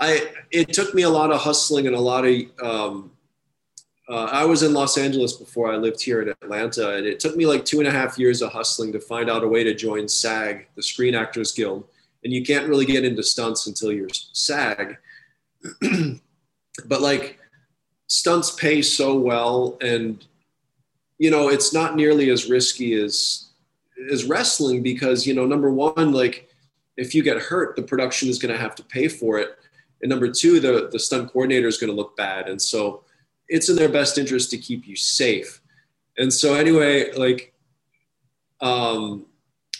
[0.00, 2.34] I it took me a lot of hustling and a lot of.
[2.62, 3.10] Um,
[4.06, 7.36] uh, I was in Los Angeles before I lived here in Atlanta, and it took
[7.36, 9.74] me like two and a half years of hustling to find out a way to
[9.74, 11.88] join SAG, the Screen Actors Guild.
[12.22, 14.98] And you can't really get into stunts until you're SAG.
[16.86, 17.38] but like
[18.08, 20.24] stunts pay so well, and
[21.18, 23.46] you know it's not nearly as risky as
[24.10, 26.50] as wrestling because you know number one, like
[26.98, 29.58] if you get hurt, the production is going to have to pay for it
[30.04, 32.46] and number two, the, the stunt coordinator is going to look bad.
[32.46, 33.04] And so
[33.48, 35.62] it's in their best interest to keep you safe.
[36.18, 37.54] And so anyway, like,
[38.60, 39.24] um,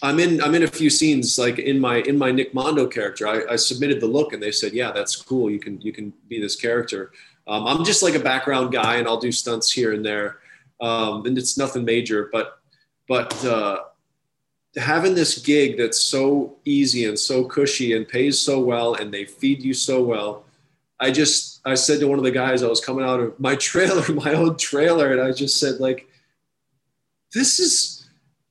[0.01, 3.29] I'm in, I'm in a few scenes, like in my, in my Nick Mondo character,
[3.29, 5.51] I, I submitted the look and they said, yeah, that's cool.
[5.51, 7.13] You can, you can be this character.
[7.47, 10.39] Um, I'm just like a background guy and I'll do stunts here and there.
[10.81, 12.61] Um, and it's nothing major, but,
[13.09, 13.81] but, uh,
[14.77, 19.25] having this gig that's so easy and so cushy and pays so well and they
[19.25, 20.45] feed you so well
[21.01, 23.55] i just i said to one of the guys i was coming out of my
[23.71, 26.09] trailer my own trailer and i just said like
[27.33, 28.09] this is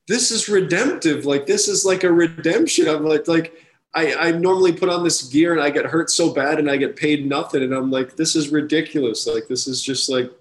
[0.08, 3.52] this is redemptive like this is like a redemption i'm like like
[3.94, 6.76] I, I normally put on this gear and I get hurt so bad and I
[6.76, 7.62] get paid nothing.
[7.62, 9.24] And I'm like, this is ridiculous.
[9.24, 10.32] Like, this is just like,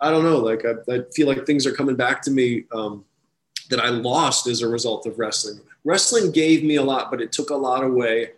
[0.00, 0.38] I don't know.
[0.38, 3.04] Like, I, I feel like things are coming back to me um,
[3.70, 5.60] that I lost as a result of wrestling.
[5.84, 8.30] Wrestling gave me a lot, but it took a lot away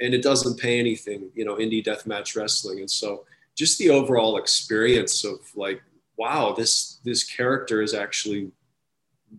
[0.00, 2.80] and it doesn't pay anything, you know, indie deathmatch wrestling.
[2.80, 3.24] And so
[3.56, 5.82] just the overall experience of like,
[6.16, 8.50] wow, this, this character is actually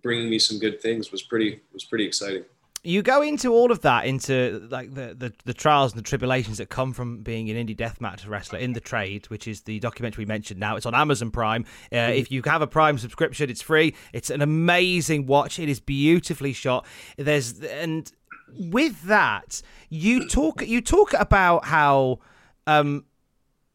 [0.01, 2.43] bringing me some good things was pretty, was pretty exciting
[2.85, 6.59] you go into all of that into like the, the, the trials and the tribulations
[6.59, 10.23] that come from being an indie deathmatch wrestler in the trade, which is the documentary
[10.23, 10.75] we mentioned now.
[10.75, 11.65] It's on Amazon Prime.
[11.91, 12.13] Uh, mm-hmm.
[12.13, 13.95] If you have a Prime subscription, it's free.
[14.13, 15.57] It's an amazing watch.
[15.57, 16.85] It is beautifully shot.
[17.17, 18.11] There's and
[18.55, 22.19] with that, you talk you talk about how
[22.67, 23.05] um,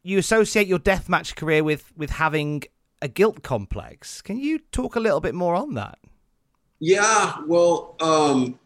[0.03, 2.63] you associate your deathmatch career with with having
[3.01, 4.21] a guilt complex.
[4.21, 5.99] Can you talk a little bit more on that?
[6.79, 8.59] Yeah, well, um,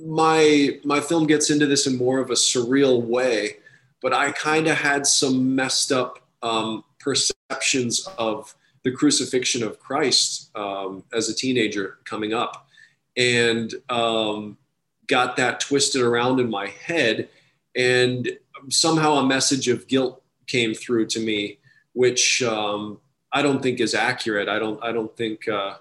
[0.00, 3.56] my my film gets into this in more of a surreal way,
[4.00, 10.50] but I kind of had some messed up um, perceptions of the crucifixion of Christ
[10.56, 12.66] um, as a teenager coming up,
[13.16, 14.56] and um,
[15.06, 17.28] got that twisted around in my head,
[17.76, 18.28] and
[18.70, 21.58] somehow a message of guilt came through to me,
[21.92, 22.98] which um,
[23.32, 24.48] I don't think is accurate.
[24.48, 25.48] I don't I don't think.
[25.48, 25.76] Uh,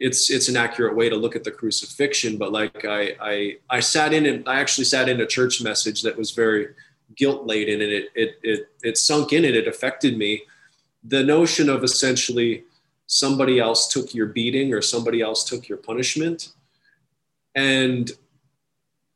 [0.00, 3.80] it's it's an accurate way to look at the crucifixion but like i i i
[3.80, 6.68] sat in and i actually sat in a church message that was very
[7.16, 10.42] guilt laden and it it it, it sunk in and it affected me.
[11.04, 12.64] The notion of essentially
[13.06, 16.52] somebody else took your beating or somebody else took your punishment.
[17.54, 18.10] And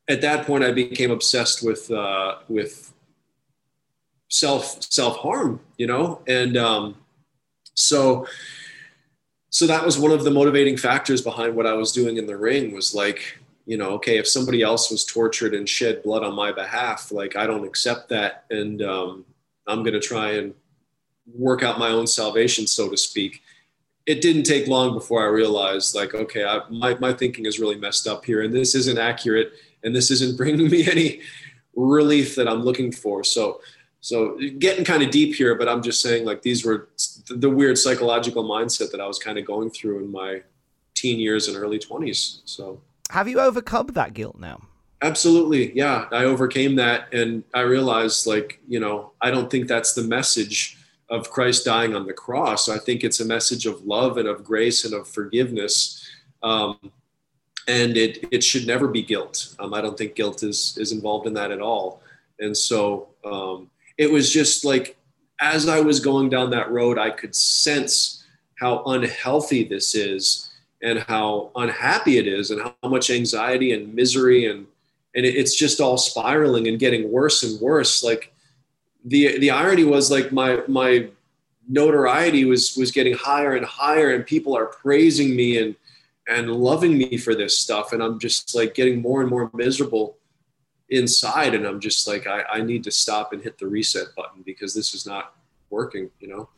[0.07, 2.93] at that point i became obsessed with uh with
[4.29, 6.21] self self harm you know?
[6.27, 6.97] And um
[7.75, 8.27] so
[9.55, 12.35] so that was one of the motivating factors behind what I was doing in the
[12.35, 16.35] ring was like, you know, okay, if somebody else was tortured and shed blood on
[16.35, 18.43] my behalf, like I don't accept that.
[18.49, 19.23] And um,
[19.65, 20.53] I'm going to try and
[21.33, 23.43] work out my own salvation, so to speak.
[24.05, 27.77] It didn't take long before I realized, like, okay, I, my, my thinking is really
[27.77, 29.53] messed up here, and this isn't accurate,
[29.85, 31.21] and this isn't bringing me any
[31.77, 33.23] relief that I'm looking for.
[33.23, 33.61] So
[34.05, 36.89] so getting kind of deep here, but I'm just saying like these were
[37.27, 40.43] the weird psychological mindset that I was kind of going through in my
[40.93, 42.41] teen years and early 20s.
[42.45, 42.79] So
[43.09, 44.61] have you overcome that guilt now?
[45.01, 45.75] Absolutely.
[45.75, 46.05] Yeah.
[46.11, 50.77] I overcame that and I realized like, you know, I don't think that's the message
[51.09, 52.69] of Christ dying on the cross.
[52.69, 56.07] I think it's a message of love and of grace and of forgiveness.
[56.43, 56.91] Um,
[57.67, 59.55] and it, it should never be guilt.
[59.57, 62.03] Um, I don't think guilt is, is involved in that at all.
[62.39, 64.97] And so, um, it was just like
[65.41, 68.23] as I was going down that road, I could sense
[68.55, 70.49] how unhealthy this is
[70.81, 74.67] and how unhappy it is and how much anxiety and misery and
[75.15, 78.03] and it's just all spiraling and getting worse and worse.
[78.03, 78.33] Like
[79.05, 81.07] the the irony was like my my
[81.69, 85.75] notoriety was was getting higher and higher and people are praising me and
[86.27, 87.93] and loving me for this stuff.
[87.93, 90.17] And i'm just like getting more and more miserable
[90.89, 94.43] inside and i'm just like i, I need to stop and hit the reset button
[94.45, 95.33] because this is not
[95.69, 96.49] working you know?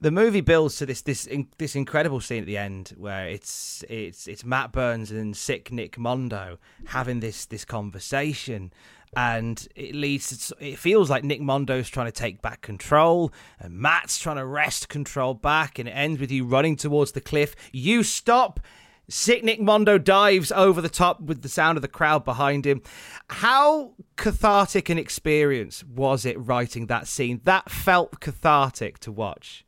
[0.00, 4.28] The movie builds to this this this incredible scene at the end where it's it's
[4.28, 8.72] it's Matt Burns and sick Nick Mondo having this this conversation
[9.16, 13.74] and it leads to, it feels like Nick Mondo's trying to take back control and
[13.74, 17.56] Matt's trying to wrest control back and it ends with you running towards the cliff.
[17.72, 18.60] You stop
[19.08, 22.82] Sick Nick Mondo dives over the top with the sound of the crowd behind him.
[23.30, 27.40] How cathartic an experience was it writing that scene?
[27.44, 29.64] That felt cathartic to watch.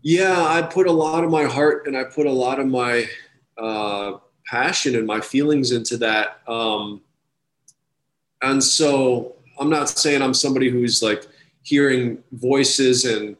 [0.00, 3.06] Yeah, I put a lot of my heart and I put a lot of my
[3.58, 4.14] uh,
[4.46, 6.40] passion and my feelings into that.
[6.48, 7.02] Um,
[8.42, 11.26] and so I'm not saying I'm somebody who's like
[11.62, 13.36] hearing voices and,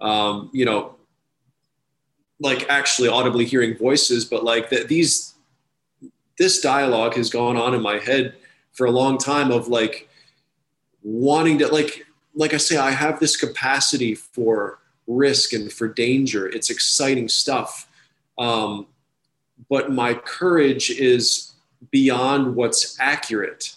[0.00, 0.96] um, you know,
[2.42, 5.34] like actually audibly hearing voices, but like that these,
[6.38, 8.34] this dialogue has gone on in my head
[8.72, 10.08] for a long time of like
[11.02, 16.48] wanting to like, like I say, I have this capacity for risk and for danger.
[16.48, 17.88] It's exciting stuff.
[18.38, 18.88] Um,
[19.70, 21.52] but my courage is
[21.92, 23.76] beyond what's accurate.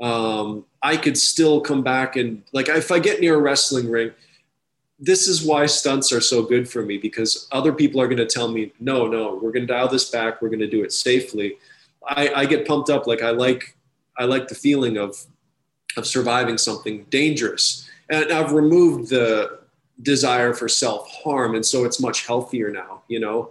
[0.00, 4.12] Um, I could still come back and like if I get near a wrestling ring,
[5.00, 8.26] this is why stunts are so good for me because other people are going to
[8.26, 10.42] tell me, no, no, we're going to dial this back.
[10.42, 11.56] We're going to do it safely.
[12.06, 13.06] I, I get pumped up.
[13.06, 13.76] Like I like,
[14.18, 15.16] I like the feeling of,
[15.96, 17.88] of surviving something dangerous.
[18.10, 19.60] And I've removed the,
[20.02, 23.02] desire for self harm, and so it's much healthier now.
[23.08, 23.50] You know,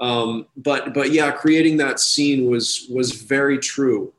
[0.00, 4.12] um, but but yeah, creating that scene was was very true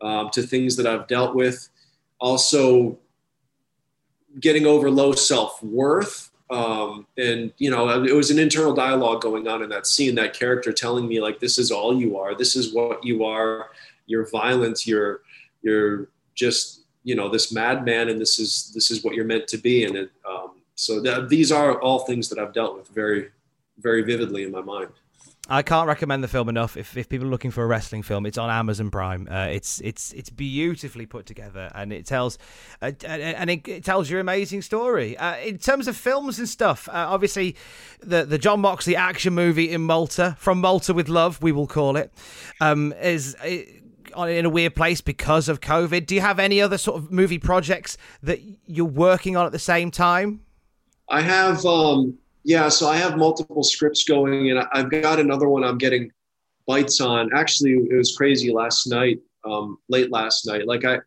[0.00, 1.68] um, to things that I've dealt with.
[2.20, 2.98] Also,
[4.38, 6.30] getting over low self worth.
[6.50, 10.14] Um, and you know, it was an internal dialogue going on in that scene.
[10.16, 12.34] That character telling me like, "This is all you are.
[12.34, 13.70] This is what you are.
[14.06, 14.86] You're violent.
[14.86, 15.20] You're
[15.62, 19.58] you're just you know this madman, and this is this is what you're meant to
[19.58, 23.28] be." And it, um, so th- these are all things that I've dealt with very,
[23.78, 24.90] very vividly in my mind.
[25.50, 26.76] I can't recommend the film enough.
[26.76, 29.26] If, if people are looking for a wrestling film, it's on Amazon Prime.
[29.28, 32.38] Uh, it's it's it's beautifully put together, and it tells
[32.80, 35.16] uh, and it, it, tells your amazing story.
[35.16, 37.56] Uh, in terms of films and stuff, uh, obviously
[38.00, 41.96] the the Jon Moxley action movie in Malta, from Malta with love, we will call
[41.96, 42.12] it,
[42.60, 43.36] um, is.
[43.42, 43.76] It,
[44.16, 46.04] in a weird place because of COVID.
[46.04, 49.58] Do you have any other sort of movie projects that you're working on at the
[49.60, 50.40] same time?
[51.08, 55.64] I have, um, yeah, so I have multiple scripts going, and I've got another one
[55.64, 56.10] I'm getting
[56.66, 57.30] bites on.
[57.34, 60.66] Actually, it was crazy last night, um, late last night.
[60.66, 60.98] Like I,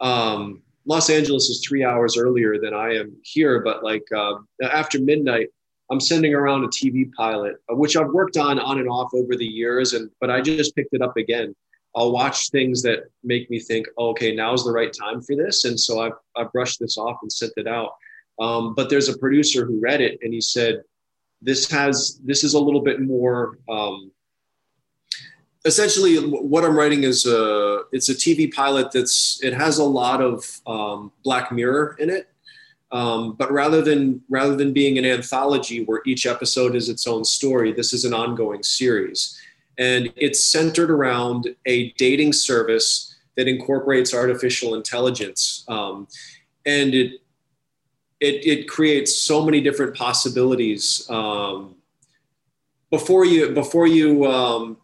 [0.00, 5.00] um, Los Angeles is three hours earlier than I am here, but like uh, after
[5.00, 5.48] midnight,
[5.90, 9.36] I'm sending around a TV pilot, uh, which I've worked on on and off over
[9.36, 11.54] the years, and but I just picked it up again.
[11.94, 15.64] I'll watch things that make me think, oh, okay, now's the right time for this,
[15.64, 17.92] and so I've I've brushed this off and sent it out.
[18.38, 20.82] Um, but there's a producer who read it and he said,
[21.42, 24.10] this has, this is a little bit more, um,
[25.64, 30.20] essentially what I'm writing is a, it's a TV pilot that's, it has a lot
[30.20, 32.28] of um, Black Mirror in it.
[32.92, 37.24] Um, but rather than rather than being an anthology where each episode is its own
[37.24, 39.40] story, this is an ongoing series,
[39.76, 46.06] and it's centered around a dating service that incorporates artificial intelligence, um,
[46.64, 47.20] and it
[48.20, 51.74] it, it creates so many different possibilities um,
[52.90, 54.76] before you before you um,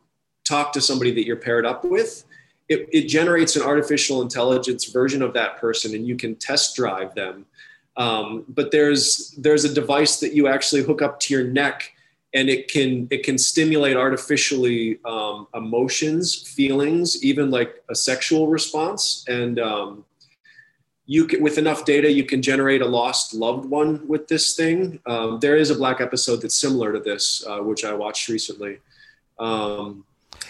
[0.45, 2.25] talk to somebody that you're paired up with
[2.69, 7.15] it, it, generates an artificial intelligence version of that person and you can test drive
[7.15, 7.47] them.
[7.97, 11.93] Um, but there's there's a device that you actually hook up to your neck
[12.33, 19.25] and it can it can stimulate artificially um, emotions feelings even like a sexual response.
[19.29, 20.05] And um,
[21.13, 24.99] you can, with enough data, you can generate a lost loved one with this thing.
[25.05, 28.79] Um, there is a black episode that's similar to this, uh, which I watched recently.
[29.39, 30.07] Um,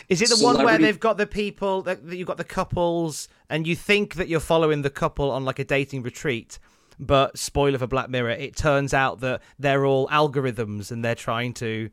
[0.09, 2.45] is it the celebrity- one where they've got the people that, that you've got the
[2.61, 6.61] couples, and you think that you're following the couple on like a dating retreat?
[6.97, 11.55] But spoiler for Black Mirror, it turns out that they're all algorithms and they're trying
[11.55, 11.91] to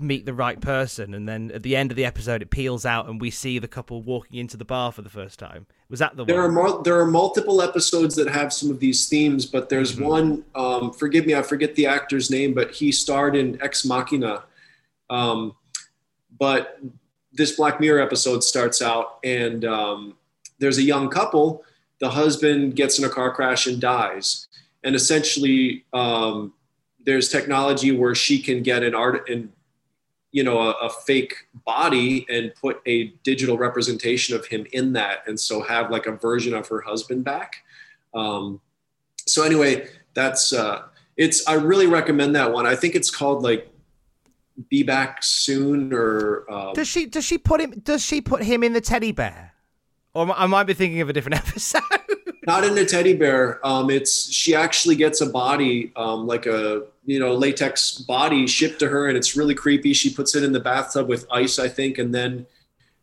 [0.00, 3.08] meet the right person and then at the end of the episode it peels out
[3.08, 6.16] and we see the couple walking into the bar for the first time was that
[6.16, 6.44] the there one?
[6.44, 10.04] are more, there are multiple episodes that have some of these themes but there's mm-hmm.
[10.04, 14.42] one um, forgive me i forget the actor's name but he starred in ex machina
[15.10, 15.54] um,
[16.38, 16.78] but
[17.32, 20.16] this black mirror episode starts out and um,
[20.58, 21.64] there's a young couple
[21.98, 24.46] the husband gets in a car crash and dies,
[24.84, 26.52] and essentially um,
[27.04, 29.52] there's technology where she can get an art and
[30.32, 35.22] you know a, a, fake body and put a digital representation of him in that
[35.26, 37.64] and so have like a version of her husband back.
[38.14, 38.60] Um,
[39.26, 40.82] so anyway that's uh,
[41.16, 42.66] it's i really recommend that one.
[42.66, 43.70] I think it's called like
[44.68, 48.62] be back soon or um, does she does she put him does she put him
[48.62, 49.54] in the teddy bear?
[50.14, 51.82] Or i might be thinking of a different episode
[52.48, 53.64] not in a teddy bear.
[53.64, 58.78] Um, it's she actually gets a body um, like a you know latex body shipped
[58.78, 59.92] to her and it's really creepy.
[59.92, 62.46] She puts it in the bathtub with ice i think and then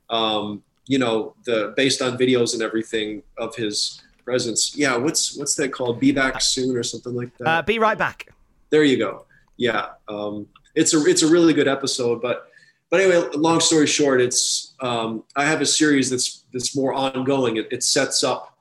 [0.09, 4.75] um, you know the based on videos and everything of his presence.
[4.75, 5.99] Yeah what's what's that called?
[5.99, 7.47] Be back soon or something like that?
[7.47, 8.27] Uh, be right back.
[8.71, 9.25] There you go.
[9.57, 12.47] Yeah um, it's a it's a really good episode but
[12.89, 17.57] but anyway long story short it's um, i have a series that's that's more ongoing.
[17.57, 18.54] It, it sets up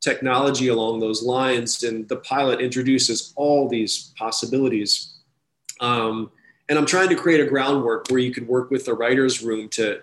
[0.00, 1.82] technology along those lines.
[1.82, 5.14] And the pilot introduces all these possibilities.
[5.80, 6.30] Um,
[6.68, 9.68] and I'm trying to create a groundwork where you could work with the writer's room
[9.70, 10.00] to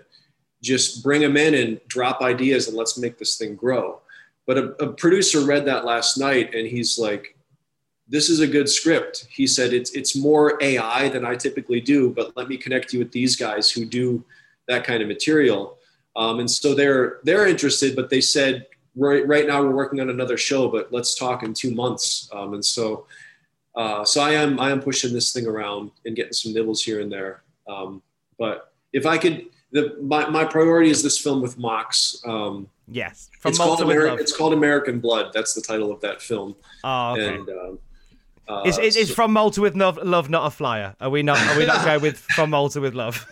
[0.62, 4.00] just bring them in and drop ideas and let's make this thing grow.
[4.46, 7.36] But a, a producer read that last night and he's like,
[8.08, 9.26] this is a good script.
[9.30, 12.98] He said, it's, it's more AI than I typically do, but let me connect you
[12.98, 14.24] with these guys who do
[14.68, 15.78] that kind of material.
[16.16, 18.66] Um, and so they're, they're interested, but they said,
[18.96, 22.28] right, right now we're working on another show, but let's talk in two months.
[22.32, 23.06] Um, and so,
[23.74, 27.00] uh, so I am, I am pushing this thing around and getting some nibbles here
[27.00, 27.42] and there.
[27.68, 28.02] Um,
[28.38, 32.22] but if I could, the, my, my priority is this film with Mox.
[32.24, 33.30] Um, yes.
[33.44, 35.32] It's called, Ameri- it's called American Blood.
[35.34, 36.54] That's the title of that film.
[36.84, 37.34] Oh, okay.
[37.34, 37.78] And, um,
[38.46, 40.94] uh, is, is, is from Malta with love, love, not a flyer?
[41.00, 41.38] Are we not?
[41.38, 43.26] Are we not going with from Malta with love?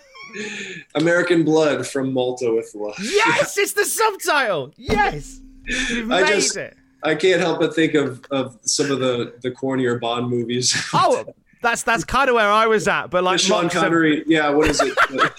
[0.94, 2.96] American Blood from Malta with love.
[2.98, 4.72] Yes, it's the subtitle.
[4.76, 5.40] Yes.
[5.66, 6.76] You've I just it.
[7.04, 10.74] I can't help but think of, of some of the the cornier Bond movies.
[10.94, 11.24] Oh,
[11.62, 14.24] that's that's kind of where I was at, but like The Sean Mox- Connery.
[14.26, 14.96] Yeah, what is it?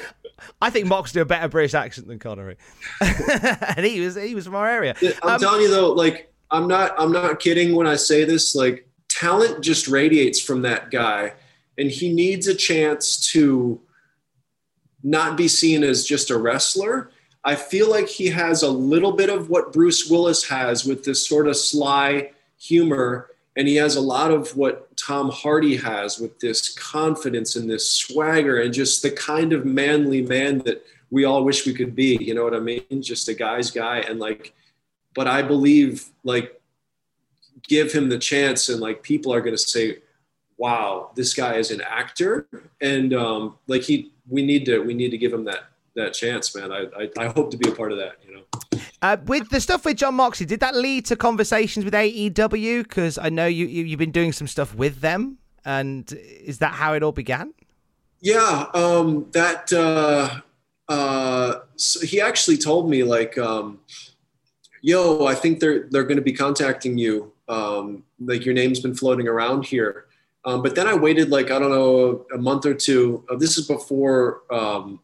[0.62, 2.56] I think Mox do a better British accent than Connery,
[3.00, 4.94] and he was he was from our area.
[5.22, 8.54] I'm Um, telling you though, like I'm not I'm not kidding when I say this.
[8.54, 11.34] Like talent just radiates from that guy,
[11.76, 13.80] and he needs a chance to
[15.02, 17.10] not be seen as just a wrestler.
[17.44, 21.26] I feel like he has a little bit of what Bruce Willis has with this
[21.28, 26.40] sort of sly humor, and he has a lot of what Tom Hardy has with
[26.40, 31.44] this confidence and this swagger and just the kind of manly man that we all
[31.44, 32.16] wish we could be.
[32.18, 33.02] You know what I mean?
[33.02, 34.54] Just a guy's guy, and like,
[35.14, 36.60] but I believe like
[37.68, 39.98] give him the chance, and like people are going to say,
[40.56, 42.46] "Wow, this guy is an actor,"
[42.80, 46.54] and um, like he, we need to we need to give him that that chance,
[46.54, 46.72] man.
[46.72, 48.16] I, I I hope to be a part of that.
[48.26, 48.80] You know.
[49.02, 52.82] Uh, with the stuff with Jon Moxley, did that lead to conversations with AEW?
[52.82, 56.72] Because I know you, you you've been doing some stuff with them, and is that
[56.72, 57.52] how it all began?
[58.20, 60.40] Yeah, um, that uh,
[60.88, 63.80] uh, so he actually told me like, um,
[64.80, 67.32] "Yo, I think they're they're going to be contacting you.
[67.48, 70.06] Um, like your name's been floating around here."
[70.46, 73.24] Um, but then I waited like I don't know a month or two.
[73.30, 75.00] Uh, this is before um,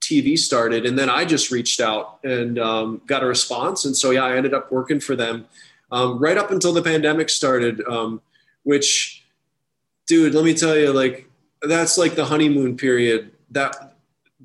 [0.00, 3.84] TV started, and then I just reached out and um, got a response.
[3.84, 5.46] And so yeah, I ended up working for them
[5.90, 8.20] um, right up until the pandemic started, um,
[8.64, 9.24] which,
[10.06, 11.28] dude, let me tell you, like
[11.62, 13.32] that's like the honeymoon period.
[13.50, 13.96] That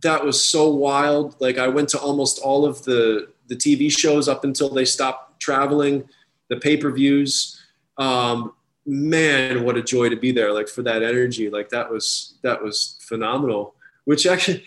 [0.01, 1.35] that was so wild.
[1.39, 5.41] Like I went to almost all of the the TV shows up until they stopped
[5.41, 6.07] traveling,
[6.49, 7.59] the pay per views.
[7.97, 8.53] Um,
[8.85, 10.53] man, what a joy to be there!
[10.53, 13.75] Like for that energy, like that was that was phenomenal.
[14.05, 14.63] Which actually,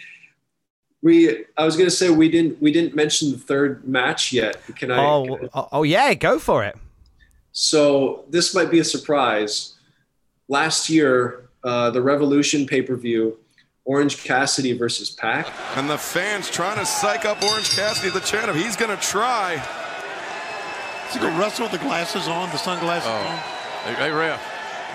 [1.05, 4.57] we I was gonna say we didn't we didn't mention the third match yet.
[4.75, 4.99] Can I?
[4.99, 6.77] oh, oh, oh, yeah, go for it.
[7.53, 9.75] So this might be a surprise.
[10.49, 13.39] Last year, uh, the Revolution pay per view,
[13.85, 15.47] Orange Cassidy versus Pac.
[15.77, 19.03] And the fans trying to psych up Orange Cassidy, the chant of he's going to
[19.03, 19.55] try.
[21.07, 23.37] Is he going to wrestle with the glasses on, the sunglasses on?
[23.85, 24.43] Hey, hey ref,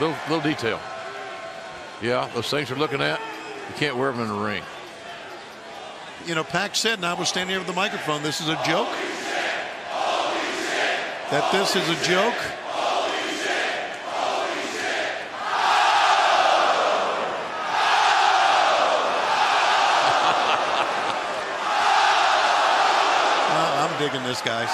[0.02, 0.80] little, little detail.
[2.02, 3.20] Yeah, those things you're looking at,
[3.70, 4.64] you can't wear them in the ring.
[6.30, 8.64] You know, Pac said, and I was standing here with the microphone, this is a
[8.64, 8.88] joke.
[11.32, 12.38] That this is a joke.
[23.82, 24.70] I'm digging this, guys.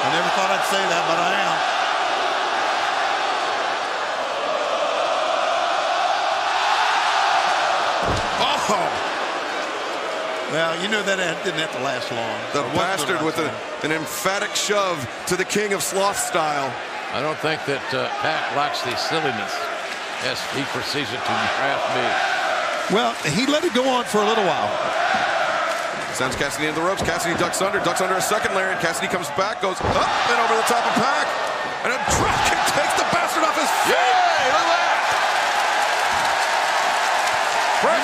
[0.00, 1.76] I never thought I'd say that, but I am.
[8.98, 9.05] Oh!
[10.56, 12.32] Well, you know that didn't have to last long.
[12.56, 13.52] The Or bastard with a,
[13.84, 16.72] an emphatic shove to the king of sloth style.
[17.12, 19.52] I don't think that uh, Pac lacks the silliness
[20.24, 22.08] as he proceeds it to draft me.
[22.88, 24.72] Well, he let it go on for a little while.
[26.16, 27.04] Sends Cassidy into the ropes.
[27.04, 30.40] Cassidy ducks under, ducks under a second layer, and Cassidy comes back, goes up and
[30.40, 31.28] over the top of Pac.
[31.84, 33.92] And a drop kick takes the bastard off his feet.
[33.92, 34.56] Yay!
[34.56, 34.95] Look at that!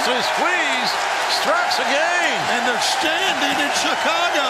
[0.02, 0.90] Presley squeeze
[1.30, 2.40] strikes again.
[2.50, 4.46] And they're standing in Chicago.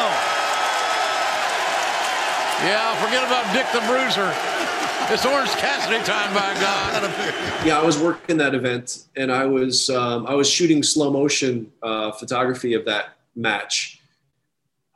[2.65, 4.33] Yeah, forget about Dick the Bruiser.
[5.13, 7.67] It's Orange Cassidy time, by God.
[7.67, 11.71] Yeah, I was working that event, and I was um, I was shooting slow motion
[11.83, 14.01] uh, photography of that match.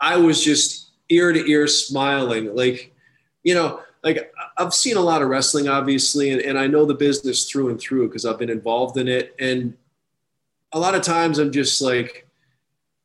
[0.01, 2.95] I was just ear to ear smiling, like
[3.43, 6.95] you know, like I've seen a lot of wrestling, obviously, and, and I know the
[6.95, 9.35] business through and through because I've been involved in it.
[9.39, 9.77] And
[10.73, 12.27] a lot of times I'm just like,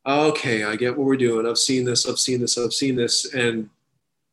[0.06, 1.46] okay, I get what we're doing.
[1.46, 3.34] I've seen this, I've seen this, I've seen this.
[3.34, 3.70] And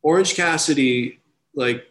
[0.02, 1.20] Orange Cassidy,
[1.54, 1.84] like,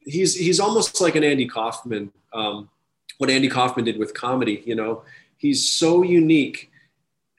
[0.00, 2.12] he's he's almost like an Andy Kaufman.
[2.32, 2.70] Um,
[3.18, 5.02] what Andy Kaufman did with comedy, you know,
[5.36, 6.70] he's so unique.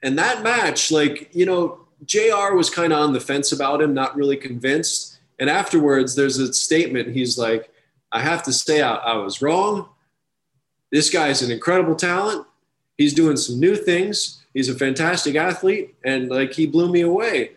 [0.02, 3.92] And that match, like, you know, JR was kind of on the fence about him,
[3.94, 5.18] not really convinced.
[5.38, 7.14] And afterwards, there's a statement.
[7.14, 7.70] He's like,
[8.12, 9.88] I have to say, I, I was wrong.
[10.90, 12.46] This guy is an incredible talent.
[13.00, 14.42] He's doing some new things.
[14.52, 15.94] He's a fantastic athlete.
[16.04, 17.52] And like, he blew me away.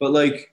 [0.00, 0.52] But like,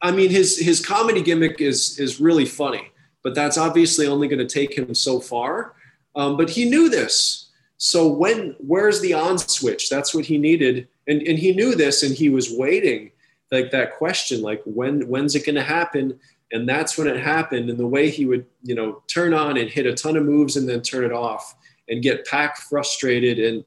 [0.00, 2.90] I mean, his, his comedy gimmick is, is really funny,
[3.22, 5.74] but that's obviously only going to take him so far.
[6.16, 7.50] Um, but he knew this.
[7.76, 9.90] So when, where's the on switch?
[9.90, 10.88] That's what he needed.
[11.06, 13.10] And, and he knew this and he was waiting
[13.50, 16.18] like that question, like when, when's it going to happen?
[16.50, 17.68] And that's when it happened.
[17.68, 20.56] And the way he would, you know, turn on and hit a ton of moves
[20.56, 21.56] and then turn it off
[21.88, 23.38] and get Pac frustrated.
[23.38, 23.64] And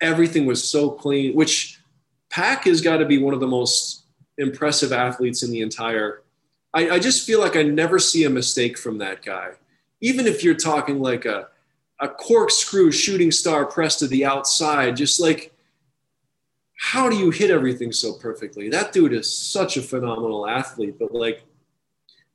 [0.00, 1.80] everything was so clean, which
[2.30, 4.04] Pac has got to be one of the most
[4.36, 6.22] impressive athletes in the entire.
[6.74, 9.52] I, I just feel like I never see a mistake from that guy.
[10.00, 11.48] Even if you're talking like a,
[12.00, 15.52] a corkscrew shooting star press to the outside, just like
[16.78, 18.68] how do you hit everything so perfectly?
[18.68, 21.42] That dude is such a phenomenal athlete, but like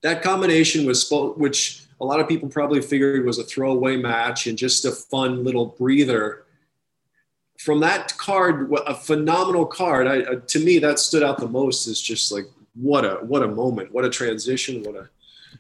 [0.02, 4.48] that combination was which a lot of people probably figured it was a throwaway match
[4.48, 6.46] and just a fun little breather.
[7.60, 10.08] From that card, a phenomenal card.
[10.08, 11.88] I, uh, to me, that stood out the most.
[11.88, 15.10] Is just like what a what a moment, what a transition, what a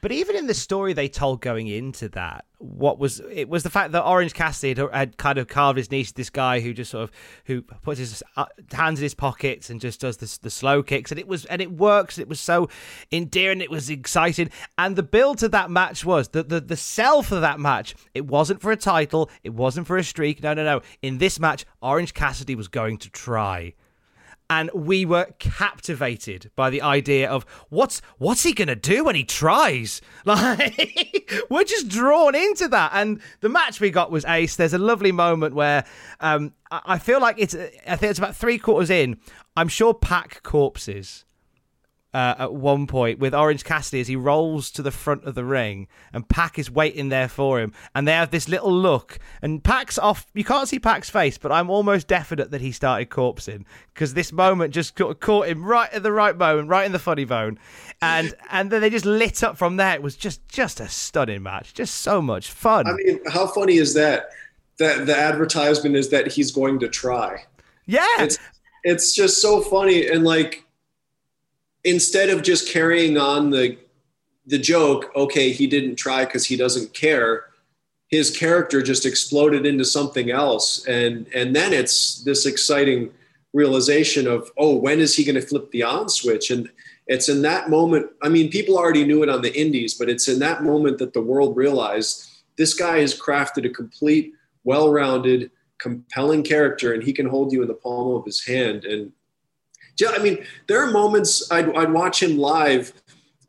[0.02, 3.70] But even in the story they told going into that, what was it was the
[3.70, 6.14] fact that Orange Cassidy had, had kind of carved his niche.
[6.14, 7.12] This guy who just sort of
[7.46, 11.12] who puts his uh, hands in his pockets and just does the, the slow kicks,
[11.12, 12.18] and it was and it works.
[12.18, 12.70] It was so
[13.12, 13.62] endearing.
[13.62, 17.40] It was exciting, and the build to that match was the the the sell for
[17.40, 17.96] that match.
[18.14, 19.30] It wasn't for a title.
[19.44, 20.42] It wasn't for a streak.
[20.42, 20.82] No, no, no.
[21.02, 23.74] In this match, Orange Cassidy was going to try
[24.54, 29.24] and we were captivated by the idea of what's what's he gonna do when he
[29.24, 30.02] tries?
[30.26, 32.92] Like we're just drawn into that.
[32.94, 34.56] And the match we got was ace.
[34.56, 35.86] There's a lovely moment where
[36.22, 39.18] um, I, I feel like it's i think it's about three quarters in.
[39.58, 41.26] I'm sure Pac corpses
[42.14, 45.44] uh, at one point with Orange Cassidy as he rolls to the front of the
[45.44, 47.74] ring and Pac is waiting there for him.
[47.96, 51.52] And they have this little look and Pac's off you can't see Pac's face but
[51.52, 55.92] I'm almost definite that he started corpsing because this moment just ca- caught him right
[55.92, 57.58] at the right moment right in the funny bone.
[58.02, 59.96] And and then they just lit up from there.
[59.96, 61.74] It was just just a stunning match.
[61.74, 62.88] Just so much fun.
[62.88, 64.30] I mean, how funny is that?
[64.80, 67.46] That the advertisement is that he's going to try.
[67.86, 68.06] yeah.
[68.20, 68.38] It's
[68.84, 70.08] it's just so funny.
[70.08, 70.63] And like
[71.84, 73.78] instead of just carrying on the
[74.46, 77.46] the joke, okay, he didn't try because he doesn't care.
[78.10, 83.12] His character just exploded into something else, and and then it's this exciting
[83.54, 86.52] realization of oh, when is he going to flip the on switch?
[86.52, 86.70] And
[87.08, 88.10] it's in that moment.
[88.22, 91.14] I mean, people already knew it on the indies, but it's in that moment that
[91.14, 97.28] the world realized this guy has crafted a complete, well-rounded, compelling character, and he can
[97.28, 98.86] hold you in the palm of his hand.
[98.86, 99.12] And
[100.08, 102.94] I mean, there are moments I'd, I'd watch him live,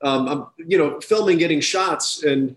[0.02, 2.56] um, I'm, you know, filming, getting shots, and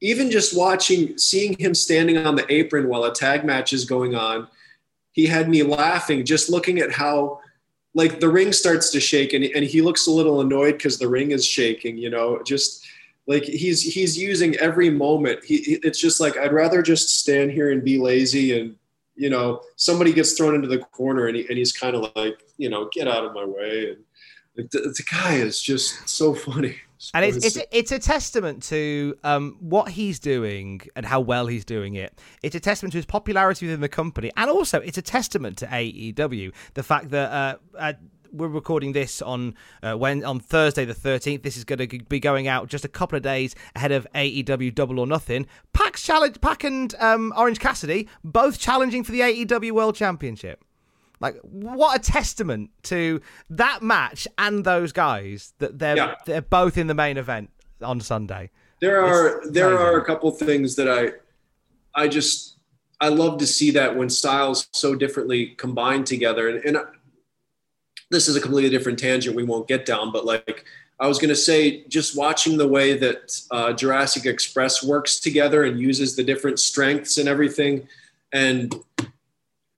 [0.00, 4.14] even just watching, seeing him standing on the apron while a tag match is going
[4.14, 4.48] on,
[5.12, 7.40] he had me laughing just looking at how,
[7.94, 11.08] like, the ring starts to shake, and, and he looks a little annoyed because the
[11.08, 11.98] ring is shaking.
[11.98, 12.86] You know, just
[13.26, 15.44] like he's he's using every moment.
[15.44, 18.76] He- it's just like I'd rather just stand here and be lazy and
[19.20, 22.42] you know, somebody gets thrown into the corner and, he, and he's kind of like,
[22.56, 23.94] you know, get out of my way.
[24.56, 26.76] And the, the guy is just so funny.
[27.14, 31.64] And it's, it's it's a testament to um, what he's doing and how well he's
[31.64, 32.20] doing it.
[32.42, 35.66] It's a testament to his popularity within the company, and also it's a testament to
[35.66, 36.52] AEW.
[36.74, 37.92] The fact that uh, uh,
[38.32, 41.42] we're recording this on uh, when on Thursday the 13th.
[41.42, 44.74] This is going to be going out just a couple of days ahead of AEW
[44.74, 45.46] Double or Nothing.
[45.72, 50.64] Pac's challenge, Pac and um, Orange Cassidy both challenging for the AEW World Championship.
[51.20, 53.20] Like what a testament to
[53.50, 56.14] that match and those guys that they're Yeah.
[56.24, 57.50] they're both in the main event
[57.82, 58.50] on Sunday.
[58.80, 61.12] There are there are a couple things that I
[61.94, 62.56] I just
[63.02, 66.78] I love to see that when styles so differently combine together and, and
[68.10, 70.64] this is a completely different tangent we won't get down but like
[70.98, 75.64] I was going to say just watching the way that uh, Jurassic Express works together
[75.64, 77.88] and uses the different strengths and everything
[78.32, 78.74] and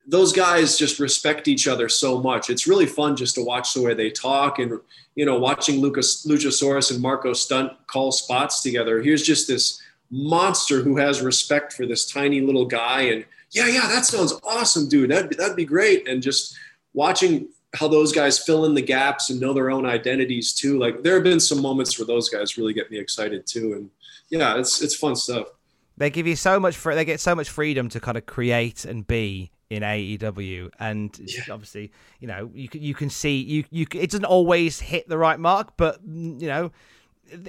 [0.07, 2.51] those guys just respect each other so much.
[2.51, 4.80] It's really fun just to watch the way they talk and
[5.14, 9.01] you know watching Lucas Luchasaurus and Marco Stunt call spots together.
[9.01, 9.80] Here's just this
[10.11, 14.89] monster who has respect for this tiny little guy and yeah, yeah, that sounds awesome,
[14.89, 15.11] dude.
[15.11, 16.09] That'd be, that'd be great.
[16.09, 16.57] And just
[16.95, 20.79] watching how those guys fill in the gaps and know their own identities too.
[20.79, 23.73] Like there have been some moments where those guys really get me excited too.
[23.75, 23.91] And
[24.29, 25.49] yeah, it's it's fun stuff.
[25.97, 29.07] They give you so much they get so much freedom to kind of create and
[29.07, 31.18] be in AEW, and
[31.51, 35.16] obviously, you know, you can you can see you you it doesn't always hit the
[35.16, 36.73] right mark, but mm, you know,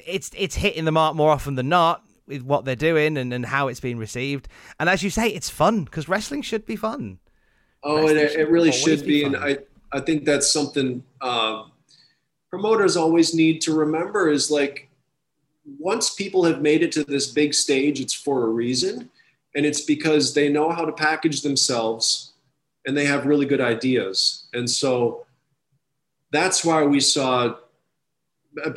[0.06, 3.46] it's it's hitting the mark more often than not with what they're doing and, and
[3.46, 4.48] how it's being received.
[4.80, 7.20] And as you say, it's fun because wrestling should be fun.
[7.84, 9.36] Oh, and Wrestling it, it really should be, and.
[9.36, 9.58] I
[9.94, 11.72] I think that's something um,
[12.50, 14.90] promoters always need to remember is like
[15.80, 19.10] once people have made it to this big stage, it's for a reason,
[19.56, 22.34] and it's because they know how to package themselves
[22.86, 25.26] and they have really good ideas, and so
[26.32, 27.56] that's why we saw.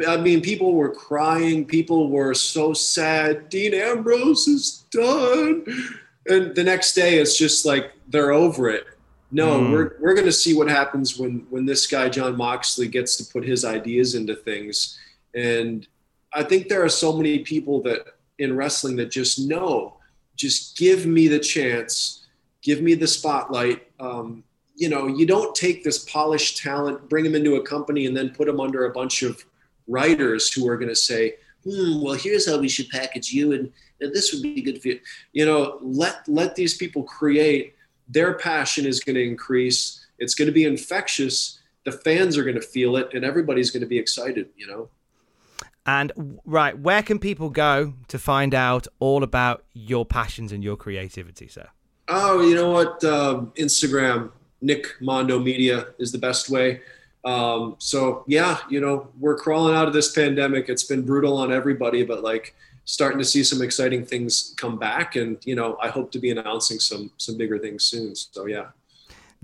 [0.08, 1.66] I mean, people were crying.
[1.66, 3.50] People were so sad.
[3.50, 5.66] Dean Ambrose is done.
[6.28, 8.86] And the next day, it's just like they're over it.
[9.41, 9.70] No, Mm.
[9.72, 13.24] we're we're going to see what happens when when this guy Jon Moxley gets to
[13.32, 14.99] put his ideas into things.
[15.34, 15.87] And
[16.32, 18.01] I think there are so many people that
[18.39, 19.74] in wrestling that just know,
[20.37, 22.26] just give me the chance,
[22.62, 23.78] give me the spotlight.
[24.01, 24.43] Um,
[24.82, 28.28] you know, you don't take this polished talent, bring them into a company, and then
[28.39, 29.45] put them under a bunch of
[29.87, 31.22] writers who are going to say,
[31.64, 34.89] hmm, well, here's how we should package you, and, and this would be good for
[34.89, 35.01] you.
[35.32, 37.74] You know, let let these people create.
[38.09, 40.07] Their passion is going to increase.
[40.18, 41.61] It's going to be infectious.
[41.84, 44.48] The fans are going to feel it, and everybody's going to be excited.
[44.57, 44.88] You know.
[45.86, 50.76] And right, where can people go to find out all about your passions and your
[50.76, 51.68] creativity, sir?
[52.09, 53.04] Oh, you know what?
[53.04, 56.80] Um, Instagram, Nick Mondo Media is the best way.
[57.24, 60.68] Um, so yeah, you know, we're crawling out of this pandemic.
[60.68, 62.54] It's been brutal on everybody, but like
[62.87, 65.16] starting to see some exciting things come back.
[65.16, 68.14] And, you know, I hope to be announcing some, some bigger things soon.
[68.14, 68.68] So yeah.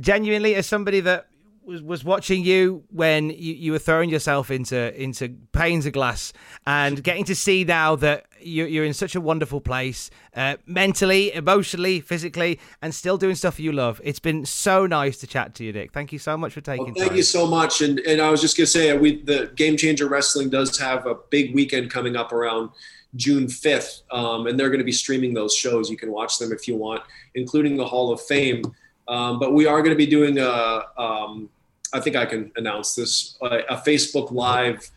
[0.01, 1.27] genuinely as somebody that
[1.65, 6.33] was, was watching you when you, you were throwing yourself into into panes of glass
[6.67, 11.33] and getting to see now that you, you're in such a wonderful place uh, mentally
[11.33, 15.65] emotionally physically and still doing stuff you love it's been so nice to chat to
[15.65, 17.81] you nick thank you so much for taking Well, thank time you so much.
[17.81, 21.15] And and I was just gonna say, we the Game Changer Wrestling does have a
[21.31, 22.71] big weekend coming up around
[23.17, 25.91] June fifth, um, and they're going to be streaming those shows.
[25.91, 27.03] You can watch them if you want,
[27.35, 28.63] including the Hall of Fame.
[29.09, 31.51] Um, but we are going to be doing a, um,
[31.93, 34.91] I think I can announce this, a, a Facebook Live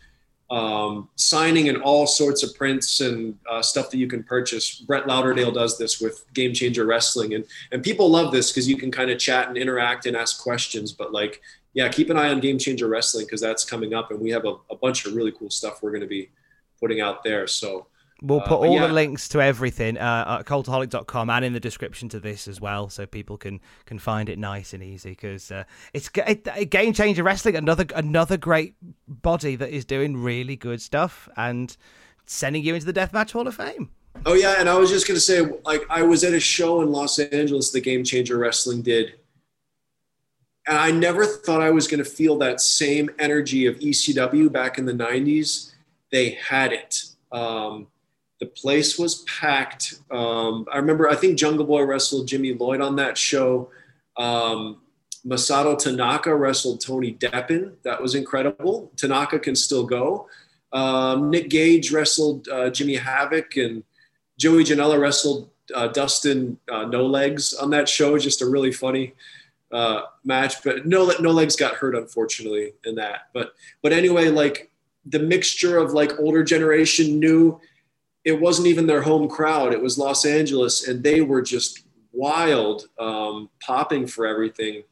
[0.49, 4.79] um, signing and all sorts of prints and uh, stuff that you can purchase.
[4.79, 8.77] Brett Lauderdale does this with Game Changer Wrestling, and and people love this because you
[8.77, 10.91] can kind of chat and interact and ask questions.
[10.91, 11.41] But like,
[11.73, 14.45] yeah, keep an eye on Game Changer Wrestling because that's coming up, and we have
[14.45, 16.29] a, a bunch of really cool stuff we're going to be
[16.79, 17.47] putting out there.
[17.47, 17.87] So.
[18.21, 18.87] We'll uh, put but all yeah.
[18.87, 22.89] the links to everything uh, at cultaholic.com and in the description to this as well,
[22.89, 25.09] so people can can find it nice and easy.
[25.11, 28.75] Because uh, it's it, it- game changer wrestling, another another great
[29.07, 31.75] body that is doing really good stuff and
[32.25, 33.89] sending you into the Deathmatch Hall of Fame.
[34.25, 36.91] Oh yeah, and I was just gonna say, like, I was at a show in
[36.91, 39.15] Los Angeles that Game Changer Wrestling did,
[40.67, 44.85] and I never thought I was gonna feel that same energy of ECW back in
[44.85, 45.73] the '90s.
[46.11, 47.03] They had it.
[47.31, 47.87] Um,
[48.39, 49.99] the place was packed.
[50.11, 53.69] Um, I remember, I think Jungle Boy wrestled Jimmy Lloyd on that show.
[54.17, 54.81] Um,
[55.25, 57.73] Masato Tanaka wrestled Tony Deppen.
[57.83, 58.91] That was incredible.
[58.95, 60.27] Tanaka can still go.
[60.71, 63.83] Um, Nick Gage wrestled uh, Jimmy Havoc, and
[64.37, 68.17] Joey Janela wrestled uh, Dustin uh, No Legs on that show.
[68.19, 69.13] Just a really funny
[69.71, 73.29] uh, match, but no No Legs got hurt unfortunately in that.
[73.33, 74.69] But but anyway, like
[75.05, 77.59] the mixture of like older generation, new.
[78.25, 79.71] It wasn't even their home crowd.
[79.71, 84.83] It was Los Angeles, and they were just wild, um, popping for everything.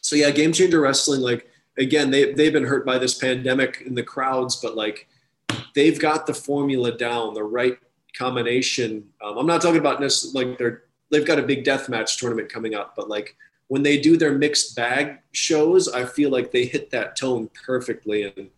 [0.00, 1.48] So yeah, Game Changer Wrestling, like
[1.78, 5.08] again, they they've been hurt by this pandemic in the crowds, but like
[5.74, 7.78] they've got the formula down, the right
[8.16, 9.08] combination.
[9.22, 12.48] Um, I'm not talking about necessarily like they're they've got a big death match tournament
[12.48, 13.36] coming up, but like
[13.68, 18.24] when they do their mixed bag shows, I feel like they hit that tone perfectly
[18.24, 18.50] and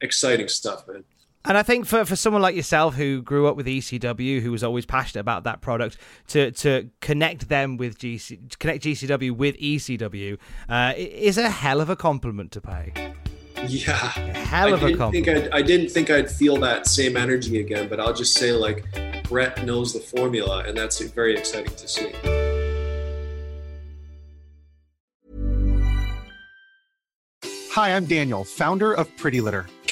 [0.00, 1.04] exciting stuff, man.
[1.48, 4.64] And I think for, for someone like yourself who grew up with ECW, who was
[4.64, 5.96] always passionate about that product,
[6.28, 11.88] to to connect them with GC, connect GCW with ECW, uh, is a hell of
[11.88, 12.92] a compliment to pay.
[13.68, 15.44] Yeah, hell of I a didn't think compliment.
[15.44, 18.84] I'd, I didn't think I'd feel that same energy again, but I'll just say like
[19.28, 22.12] Brett knows the formula, and that's very exciting to see.
[27.70, 29.66] Hi, I'm Daniel, founder of Pretty Litter.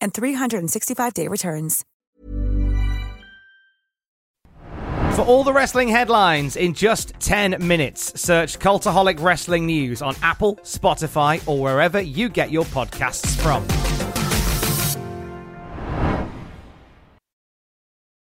[0.00, 1.84] and 365-day returns.
[5.14, 10.56] For all the wrestling headlines in just 10 minutes, search Cultaholic Wrestling News on Apple,
[10.62, 14.09] Spotify, or wherever you get your podcasts from.